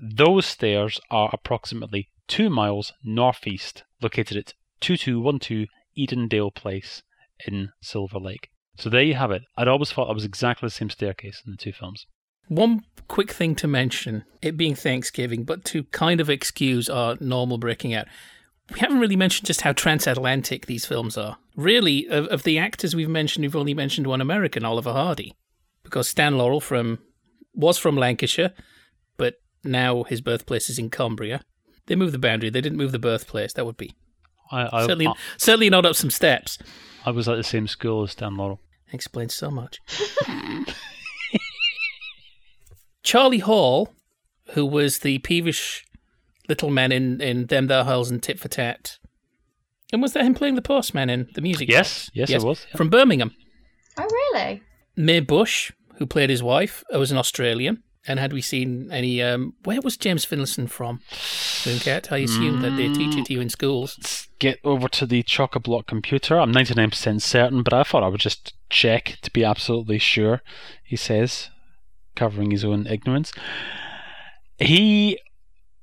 [0.00, 5.66] those stairs are approximately two miles northeast, located at 2212
[5.98, 7.02] Edendale Place
[7.44, 8.50] in Silver Lake.
[8.78, 9.42] So there you have it.
[9.56, 12.06] I'd always thought that was exactly the same staircase in the two films.
[12.46, 17.58] One quick thing to mention, it being Thanksgiving, but to kind of excuse our normal
[17.58, 18.06] breaking out,
[18.72, 21.38] we haven't really mentioned just how transatlantic these films are.
[21.56, 25.34] Really, of, of the actors we've mentioned, we've only mentioned one American, Oliver Hardy,
[25.82, 27.00] because Stan Laurel from
[27.54, 28.52] was from Lancashire,
[29.16, 31.42] but now his birthplace is in Cumbria.
[31.86, 32.50] They moved the boundary.
[32.50, 33.54] They didn't move the birthplace.
[33.54, 33.94] That would be
[34.52, 36.58] I, I, certainly I, certainly not up some steps.
[37.04, 38.60] I was at the same school as Stan Laurel.
[38.92, 39.78] Explains so much.
[43.02, 43.94] Charlie Hall,
[44.50, 45.84] who was the peevish
[46.48, 48.98] little man in, in Them Thar Hills and Tit for Tat.
[49.92, 51.68] And was that him playing the postman in the music?
[51.68, 52.66] Yes, yes, it was.
[52.68, 52.76] yeah.
[52.76, 53.34] From Birmingham.
[53.98, 54.62] Oh, really?
[54.96, 57.82] Mae Busch, who played his wife, was an Australian.
[58.06, 61.00] And had we seen any, um, where was James Finlayson from?
[61.10, 63.96] Mooncat, I assume that they teach it to you in schools.
[63.98, 66.38] Let's get over to the chock block computer.
[66.38, 70.42] I'm 99% certain, but I thought I would just check to be absolutely sure,
[70.82, 71.50] he says,
[72.14, 73.32] covering his own ignorance.
[74.58, 75.18] He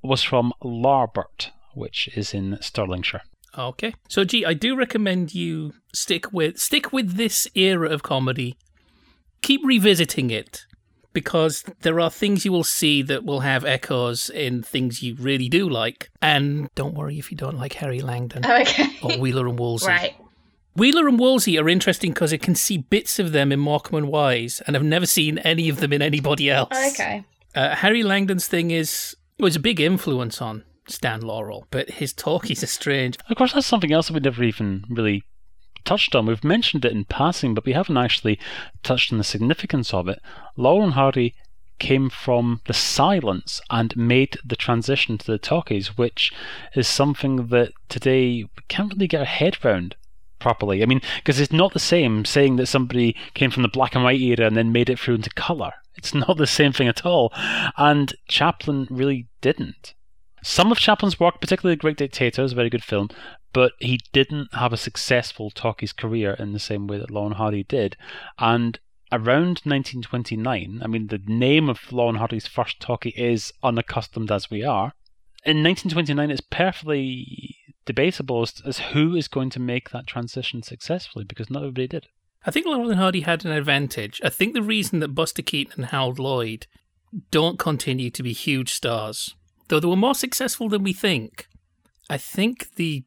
[0.01, 3.21] was from Larbert, which is in Stirlingshire.
[3.57, 3.93] Okay.
[4.09, 8.57] So, gee, I do recommend you stick with stick with this era of comedy.
[9.41, 10.65] Keep revisiting it
[11.15, 15.49] because there are things you will see that will have echoes in things you really
[15.49, 16.11] do like.
[16.21, 18.89] And don't worry if you don't like Harry Langdon Oh, okay.
[19.01, 19.87] or Wheeler and Woolsey.
[19.87, 20.15] right.
[20.75, 24.07] Wheeler and Woolsey are interesting because I can see bits of them in Morecambe and
[24.09, 26.69] Wise, and I've never seen any of them in anybody else.
[26.73, 27.23] Oh, okay.
[27.55, 32.61] Uh, Harry Langdon's thing is was a big influence on Stan Laurel, but his talkies
[32.61, 33.17] are strange.
[33.29, 35.23] Of course, that's something else that we never even really
[35.85, 36.25] touched on.
[36.25, 38.39] We've mentioned it in passing, but we haven't actually
[38.83, 40.19] touched on the significance of it.
[40.57, 41.35] Laurel and Hardy
[41.79, 46.31] came from the silence and made the transition to the talkies, which
[46.73, 49.95] is something that today we can't really get our head round
[50.39, 50.81] properly.
[50.81, 54.03] I mean, because it's not the same saying that somebody came from the black and
[54.03, 55.73] white era and then made it through into colour.
[55.95, 57.31] It's not the same thing at all.
[57.77, 59.93] And Chaplin really didn't.
[60.47, 63.09] Some of Chaplin's work, particularly The Great Dictator, is a very good film,
[63.51, 67.35] but he didn't have a successful talkies career in the same way that Laurel and
[67.37, 67.97] Hardy did.
[68.37, 68.79] And
[69.11, 74.51] around 1929, I mean, the name of Laurel and Hardy's first talkie is Unaccustomed as
[74.51, 74.93] We Are.
[75.43, 81.25] In 1929, it's perfectly debatable as, as who is going to make that transition successfully
[81.25, 82.05] because not everybody did.
[82.45, 84.21] I think Laurel and Hardy had an advantage.
[84.23, 86.67] I think the reason that Buster Keaton and Harold Lloyd
[87.31, 89.33] don't continue to be huge stars,
[89.67, 91.47] though they were more successful than we think,
[92.09, 93.03] I think the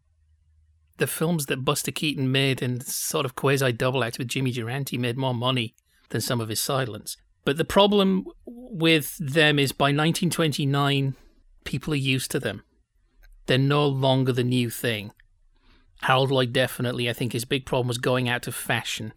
[0.99, 4.99] the films that Buster Keaton made in sort of quasi double act with Jimmy Durante
[4.99, 5.75] made more money
[6.09, 7.17] than some of his silence.
[7.45, 11.15] But the problem with them is by 1929,
[11.65, 12.63] people are used to them.
[13.47, 15.13] They're no longer the new thing.
[16.03, 19.13] Harold Lloyd definitely, I think his big problem was going out of fashion.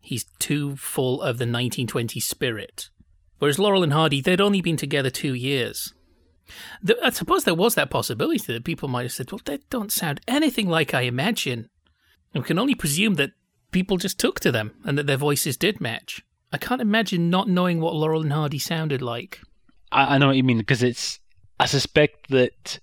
[0.00, 2.90] He's too full of the 1920s spirit.
[3.38, 5.94] Whereas Laurel and Hardy, they'd only been together two years.
[6.86, 9.92] Th- I suppose there was that possibility that people might have said, well, they don't
[9.92, 11.68] sound anything like I imagine.
[12.34, 13.32] And we can only presume that
[13.70, 16.22] people just took to them and that their voices did match.
[16.52, 19.40] I can't imagine not knowing what Laurel and Hardy sounded like.
[19.90, 21.18] I, I know what you mean because it's.
[21.58, 22.80] I suspect that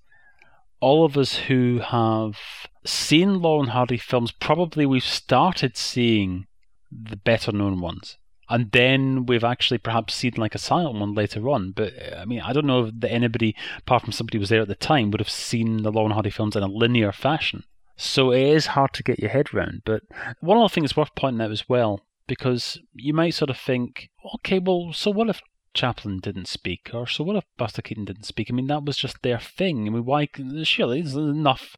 [0.79, 2.37] all of us who have
[2.85, 6.47] seen Laurel and Hardy films probably we've started seeing
[6.91, 8.17] the better known ones.
[8.49, 11.71] And then we've actually perhaps seen like a silent one later on.
[11.71, 14.67] But I mean, I don't know that anybody, apart from somebody who was there at
[14.67, 17.63] the time, would have seen the Laurel and Hardy films in a linear fashion.
[17.95, 19.83] So it is hard to get your head round.
[19.85, 20.03] But
[20.39, 24.09] one other thing that's worth pointing out as well, because you might sort of think,
[24.35, 25.41] okay, well, so what if
[25.73, 28.49] Chaplin didn't speak, or so what if Buster Keaton didn't speak?
[28.49, 29.85] I mean, that was just their thing.
[29.85, 30.27] I mean, why?
[30.63, 31.75] Surely there's enough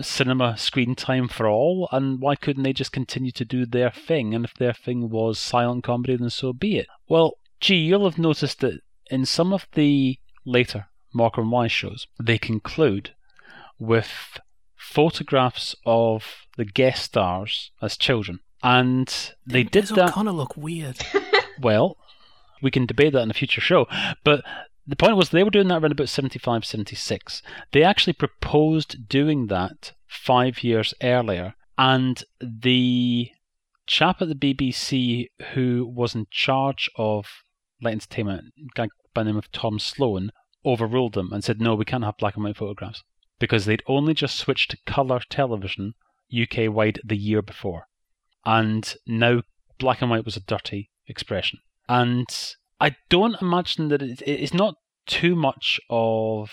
[0.00, 4.34] cinema screen time for all, and why couldn't they just continue to do their thing?
[4.34, 6.86] And if their thing was silent comedy, then so be it.
[7.08, 8.80] Well, gee, you'll have noticed that
[9.10, 13.14] in some of the later Morecambe and Wise shows, they conclude
[13.78, 14.38] with
[14.76, 18.40] photographs of the guest stars as children.
[18.62, 20.10] And they did that.
[20.10, 20.98] O'Connor look weird?
[21.60, 21.98] Well,
[22.62, 23.86] we can debate that in a future show.
[24.24, 24.42] But
[24.86, 27.42] the point was they were doing that around about 75, 76.
[27.72, 33.30] They actually proposed doing that five years earlier, and the
[33.86, 37.26] chap at the BBC who was in charge of
[37.82, 40.30] light entertainment, a guy by the name of Tom Sloan,
[40.64, 43.02] overruled them and said, no, we can't have black and white photographs
[43.38, 45.94] because they'd only just switched to colour television
[46.32, 47.86] UK wide the year before.
[48.44, 49.42] And now
[49.78, 51.60] black and white was a dirty expression.
[51.88, 52.26] And
[52.80, 56.50] I don't imagine that it's not too much of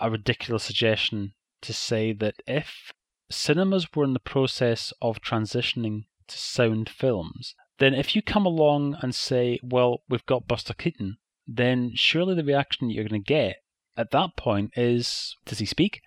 [0.00, 2.92] a ridiculous suggestion to say that if
[3.30, 8.96] cinemas were in the process of transitioning to sound films, then if you come along
[9.00, 13.56] and say, well, we've got Buster Keaton, then surely the reaction you're going to get
[13.96, 16.00] at that point is, does he speak?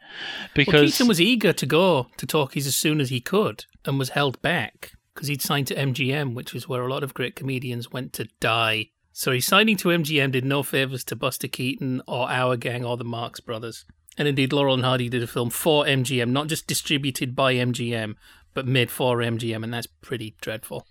[0.53, 3.97] Because well, Keaton was eager to go to talkies as soon as he could and
[3.97, 7.35] was held back because he'd signed to MGM, which was where a lot of great
[7.35, 8.89] comedians went to die.
[9.17, 12.97] So his signing to MGM did no favours to Buster Keaton or Our Gang or
[12.97, 13.83] the Marx Brothers.
[14.15, 18.13] And indeed, Laurel and Hardy did a film for MGM, not just distributed by MGM,
[18.53, 20.85] but made for MGM, and that's pretty dreadful.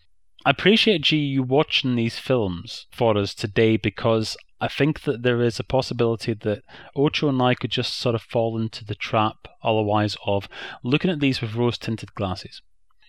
[0.45, 5.41] I appreciate G you watching these films for us today because I think that there
[5.41, 6.65] is a possibility that
[6.97, 10.49] Ocho and I could just sort of fall into the trap otherwise of
[10.83, 12.61] looking at these with rose tinted glasses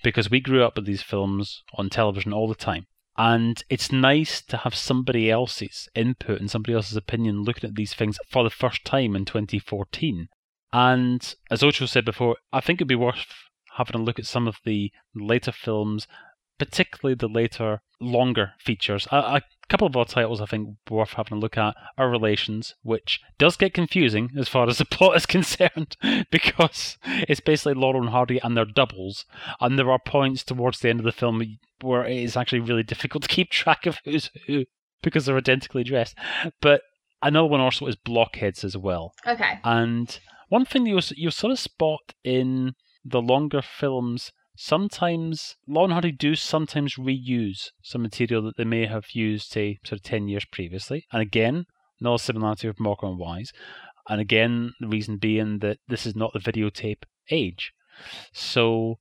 [0.04, 2.86] because we grew up with these films on television all the time.
[3.18, 7.94] And it's nice to have somebody else's input and somebody else's opinion looking at these
[7.94, 10.30] things for the first time in 2014.
[10.72, 13.26] And as Ocho said before, I think it'd be worth
[13.78, 16.08] having a look at some of the later films,
[16.60, 19.08] particularly the later, longer features.
[19.12, 22.76] A, I couple of our titles I think worth having a look at are Relations,
[22.84, 25.98] which does get confusing as far as the plot is concerned,
[26.32, 29.26] because it's basically Laurel and Hardy and their doubles,
[29.60, 31.42] and there are points towards the end of the film
[31.82, 34.66] where it is actually really difficult to keep track of who's who
[35.02, 36.16] because they're identically dressed.
[36.62, 36.82] But
[37.22, 39.14] another one also is Blockheads as well.
[39.28, 39.60] Okay.
[39.64, 40.18] And
[40.50, 42.74] one thing you you sort of spot in
[43.04, 48.86] the longer films sometimes Laurel and Hardy do sometimes reuse some material that they may
[48.86, 51.06] have used, say, sort of ten years previously.
[51.12, 51.66] And again,
[52.02, 53.52] no similarity with Morecambe and Wise.
[54.10, 57.72] And again, the reason being that this is not the videotape age.
[58.32, 59.00] So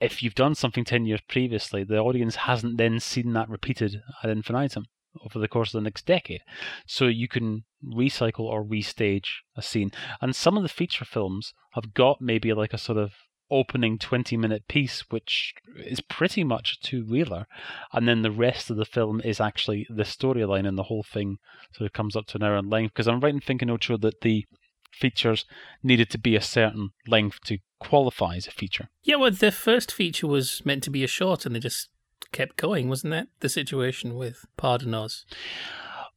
[0.00, 4.30] if you've done something ten years previously, the audience hasn't then seen that repeated ad
[4.30, 4.84] infinitum
[5.24, 6.40] over the course of the next decade.
[6.86, 9.90] So you can recycle or restage a scene.
[10.20, 13.12] And some of the feature films have got maybe like a sort of
[13.50, 17.46] opening 20 minute piece, which is pretty much a two reeler.
[17.92, 21.38] And then the rest of the film is actually the storyline, and the whole thing
[21.72, 22.94] sort of comes up to an hour in length.
[22.94, 24.46] Because I'm right in thinking, Ocho, that the
[24.92, 25.44] features
[25.82, 28.88] needed to be a certain length to qualify as a feature.
[29.02, 31.88] Yeah, well, the first feature was meant to be a short, and they just
[32.32, 35.24] kept going, wasn't that the situation with Pardon Us?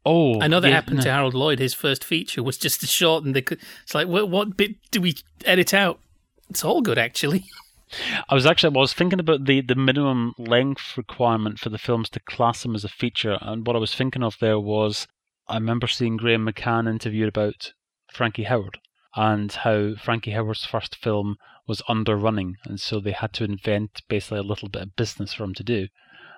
[0.05, 1.03] Oh, I know that yeah, happened no.
[1.03, 1.59] to Harold Lloyd.
[1.59, 3.59] His first feature was just a short, and they could.
[3.84, 5.15] It's like, what, what bit do we
[5.45, 5.99] edit out?
[6.50, 7.46] It's all good, actually.
[8.28, 12.10] I was actually I was thinking about the, the minimum length requirement for the films
[12.12, 15.08] to class them as a feature, and what I was thinking of there was
[15.48, 17.74] I remember seeing Graham McCann interviewed about
[18.12, 18.78] Frankie Howerd
[19.16, 21.38] and how Frankie Howerd's first film
[21.68, 25.44] was underrunning, and so they had to invent basically a little bit of business for
[25.44, 25.88] him to do.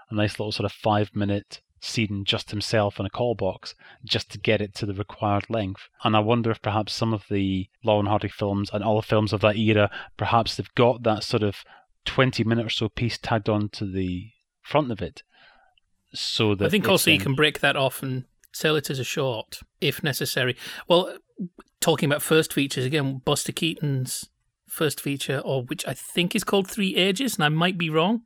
[0.09, 4.31] A nice little sort of five minute scene just himself in a call box just
[4.31, 5.89] to get it to the required length.
[6.03, 9.07] And I wonder if perhaps some of the Laurel and Hardy films and all the
[9.07, 11.63] films of that era, perhaps they've got that sort of
[12.05, 14.29] 20 minute or so piece tagged on to the
[14.61, 15.23] front of it.
[16.13, 19.03] So that I think also you can break that off and sell it as a
[19.03, 20.55] short if necessary.
[20.87, 21.17] Well,
[21.81, 24.29] talking about first features again, Buster Keaton's
[24.67, 28.21] first feature, or which I think is called Three Ages, and I might be wrong,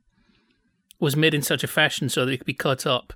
[0.98, 3.12] was made in such a fashion so that it could be cut up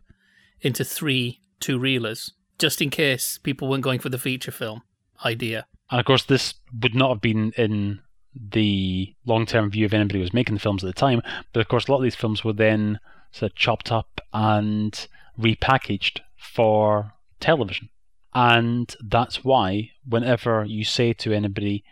[0.61, 4.83] into three two reelers, just in case people weren't going for the feature film
[5.25, 5.67] idea.
[5.91, 8.01] And of course, this would not have been in
[8.35, 11.23] the long term view of anybody who was making the films at the time.
[11.53, 12.99] But of course, a lot of these films were then
[13.31, 15.07] sort of chopped up and
[15.39, 17.89] repackaged for television.
[18.35, 21.85] And that's why, whenever you say to anybody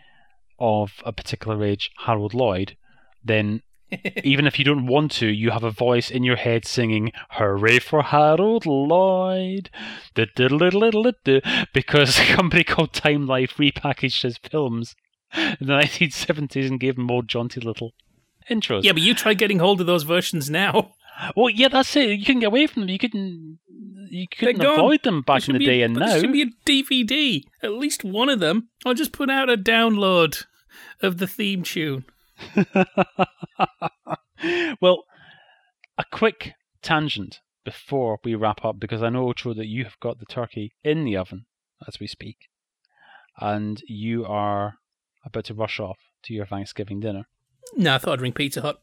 [0.59, 2.75] of a particular age, Harold Lloyd,
[3.23, 3.61] then
[4.23, 7.79] even if you don't want to, you have a voice in your head singing "Hooray
[7.79, 9.69] for Harold Lloyd,"
[10.15, 14.95] because a company called Time Life repackaged his films
[15.33, 17.93] in the 1970s and gave him more jaunty little
[18.49, 18.83] intros.
[18.83, 20.95] Yeah, but you try getting hold of those versions now.
[21.35, 22.19] Well, yeah, that's it.
[22.19, 22.89] You can get away from them.
[22.89, 23.59] You couldn't.
[24.09, 26.69] You couldn't avoid them back in the day, a, and now there should be a
[26.69, 27.43] DVD.
[27.63, 28.69] At least one of them.
[28.85, 30.45] I'll just put out a download
[31.01, 32.05] of the theme tune.
[34.81, 35.03] well,
[35.97, 40.19] a quick tangent before we wrap up, because I know, Ocho, that you have got
[40.19, 41.45] the turkey in the oven
[41.87, 42.49] as we speak,
[43.39, 44.75] and you are
[45.25, 47.27] about to rush off to your Thanksgiving dinner.
[47.75, 48.81] No, I thought I'd ring Pizza Hut.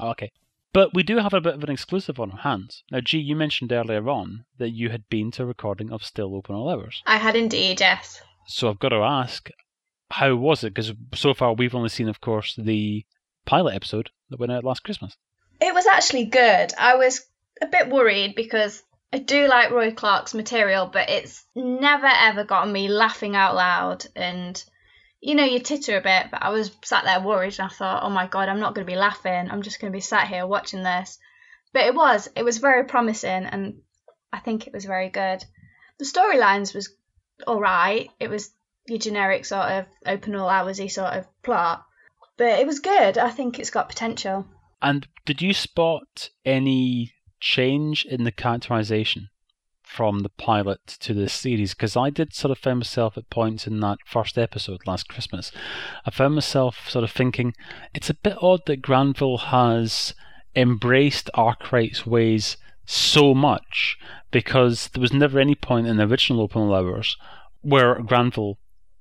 [0.00, 0.32] Oh, okay.
[0.72, 2.82] But we do have a bit of an exclusive on our hands.
[2.90, 6.34] Now, G, you mentioned earlier on that you had been to a recording of Still
[6.34, 7.02] Open All Hours.
[7.06, 8.20] I had indeed, yes.
[8.46, 9.48] So I've got to ask,
[10.10, 10.74] how was it?
[10.74, 13.04] Because so far we've only seen, of course, the
[13.46, 15.16] pilot episode that went out last Christmas.
[15.60, 16.72] It was actually good.
[16.78, 17.24] I was
[17.60, 18.82] a bit worried because
[19.12, 24.06] I do like Roy Clarke's material, but it's never ever gotten me laughing out loud.
[24.14, 24.62] And
[25.20, 28.02] you know, you titter a bit, but I was sat there worried and I thought,
[28.04, 29.50] oh my god, I'm not going to be laughing.
[29.50, 31.18] I'm just going to be sat here watching this.
[31.72, 33.80] But it was, it was very promising and
[34.32, 35.44] I think it was very good.
[35.98, 36.94] The storylines was
[37.46, 38.10] all right.
[38.20, 38.50] It was
[38.88, 41.84] your generic sort of open all hoursy sort of plot,
[42.36, 43.18] but it was good.
[43.18, 44.46] I think it's got potential.
[44.80, 49.28] And did you spot any change in the characterization
[49.82, 51.74] from the pilot to this series?
[51.74, 55.50] Because I did sort of find myself at points in that first episode last Christmas.
[56.06, 57.54] I found myself sort of thinking
[57.94, 60.14] it's a bit odd that Granville has
[60.54, 63.98] embraced Arkwright's ways so much
[64.30, 67.16] because there was never any point in the original Open All Hours
[67.62, 68.58] where Granville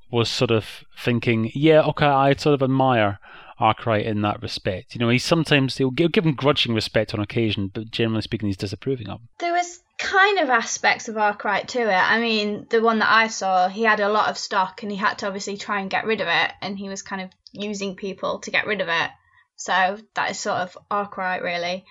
[0.09, 3.19] was sort of thinking, yeah, okay, I sort of admire
[3.59, 4.93] Arkwright in that respect.
[4.93, 8.57] You know, he sometimes he'll give, him grudging respect on occasion, but generally speaking, he's
[8.57, 9.21] disapproving of.
[9.39, 11.87] There was kind of aspects of Arkwright to it.
[11.89, 14.97] I mean, the one that I saw, he had a lot of stock and he
[14.97, 17.95] had to obviously try and get rid of it, and he was kind of using
[17.95, 19.11] people to get rid of it.
[19.55, 21.83] So that is sort of Arkwright, really.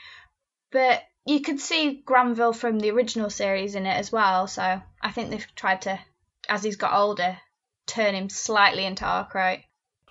[0.71, 4.47] But you could see Granville from the original series in it as well.
[4.47, 5.99] So I think they've tried to,
[6.49, 7.39] as he's got older,
[7.87, 9.65] turn him slightly into Arkwright.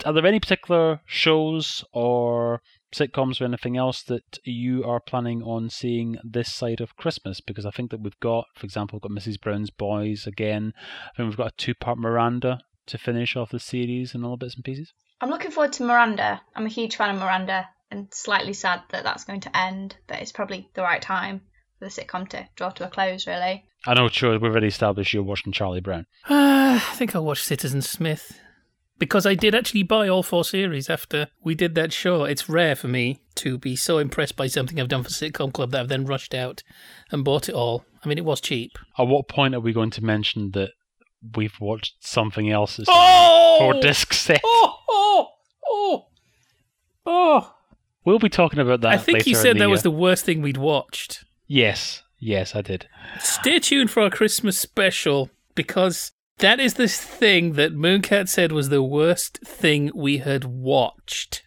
[0.04, 2.62] Are there any particular shows or
[2.94, 7.40] sitcoms or anything else that you are planning on seeing this side of Christmas?
[7.40, 9.40] Because I think that we've got, for example, we've got Mrs.
[9.40, 10.74] Brown's Boys again.
[10.78, 14.56] I think we've got a two-part Miranda to finish off the series and all bits
[14.56, 14.94] and pieces.
[15.22, 16.42] I'm looking forward to Miranda.
[16.56, 20.22] I'm a huge fan of Miranda and slightly sad that that's going to end, but
[20.22, 21.42] it's probably the right time
[21.80, 23.66] for the sitcom to draw to a close, really.
[23.86, 26.06] I know, sure, we've already established you're watching Charlie Brown.
[26.30, 28.40] Uh, I think I'll watch Citizen Smith.
[28.98, 32.24] Because I did actually buy all four series after we did that show.
[32.24, 35.72] It's rare for me to be so impressed by something I've done for Sitcom Club
[35.72, 36.64] that I've then rushed out
[37.12, 37.84] and bought it all.
[38.04, 38.72] I mean, it was cheap.
[38.98, 40.72] At what point are we going to mention that
[41.36, 43.58] we've watched something else that's Oh!
[43.60, 44.40] four disc set?
[44.46, 45.28] Oh, oh,
[45.68, 46.06] oh,
[47.06, 47.54] oh.
[48.06, 50.24] We'll be talking about that I think later you said the that was the worst
[50.24, 51.25] thing we'd watched.
[51.48, 52.88] Yes, yes, I did.
[53.20, 58.70] Stay tuned for our Christmas special because that is this thing that Mooncat said was
[58.70, 61.43] the worst thing we had watched.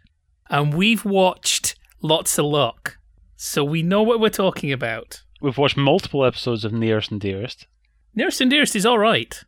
[0.50, 2.98] And we've watched lots of luck.
[3.36, 5.22] So we know what we're talking about.
[5.40, 7.66] We've watched multiple episodes of Nearest and Dearest.
[8.14, 9.44] Nearest and Dearest is all right.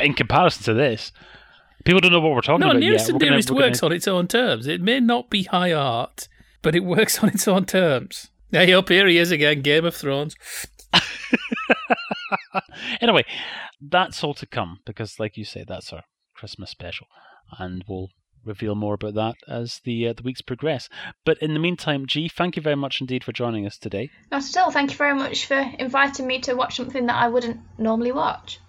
[0.00, 1.12] In, comparison to this,
[1.84, 3.08] people don't know what we're talking No, about No, Nearest yet.
[3.10, 4.66] and We're gonna- Dearest gonna- works on its own terms.
[4.66, 6.28] It may not be high art,
[6.62, 8.30] but it works on its own terms.
[8.52, 10.36] Hey, up here he is again, Game of Thrones.
[13.00, 13.24] anyway,
[13.80, 17.08] that's all to come because, like you say, that's our Christmas special,
[17.58, 18.10] and we'll
[18.44, 20.88] reveal more about that as the uh, the weeks progress.
[21.24, 24.10] But in the meantime, G, thank you very much indeed for joining us today.
[24.30, 27.58] Now, still, thank you very much for inviting me to watch something that I wouldn't
[27.78, 28.60] normally watch.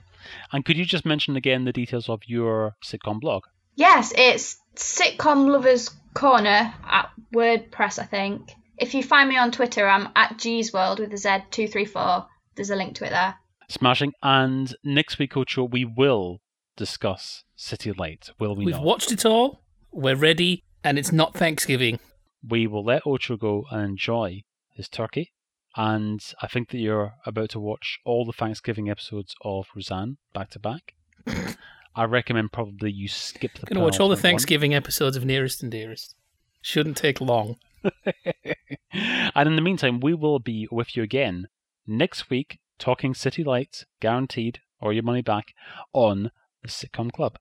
[0.51, 3.43] And could you just mention again the details of your sitcom blog?
[3.75, 8.53] Yes, it's Sitcom Lovers Corner at WordPress, I think.
[8.77, 11.85] If you find me on Twitter, I'm at G's World with a Z two three
[11.85, 12.27] four.
[12.55, 13.35] There's a link to it there.
[13.69, 14.13] Smashing.
[14.23, 16.41] And next week, Ocho, we will
[16.75, 18.83] discuss City Lights, will we We've not?
[18.83, 19.61] watched it all.
[19.91, 21.99] We're ready, and it's not Thanksgiving.
[22.47, 25.31] we will let Ocho go and enjoy his turkey.
[25.75, 30.49] And I think that you're about to watch all the Thanksgiving episodes of Roseanne back
[30.51, 30.93] to back.
[31.95, 33.65] I recommend probably you skip the.
[33.65, 34.31] Going to watch all the penultimate one.
[34.31, 36.15] Thanksgiving episodes of Nearest and Dearest.
[36.61, 37.57] Shouldn't take long.
[39.35, 41.47] and in the meantime, we will be with you again
[41.85, 45.53] next week talking City Lights, guaranteed, or your money back,
[45.93, 46.31] on
[46.61, 47.37] the Sitcom Club.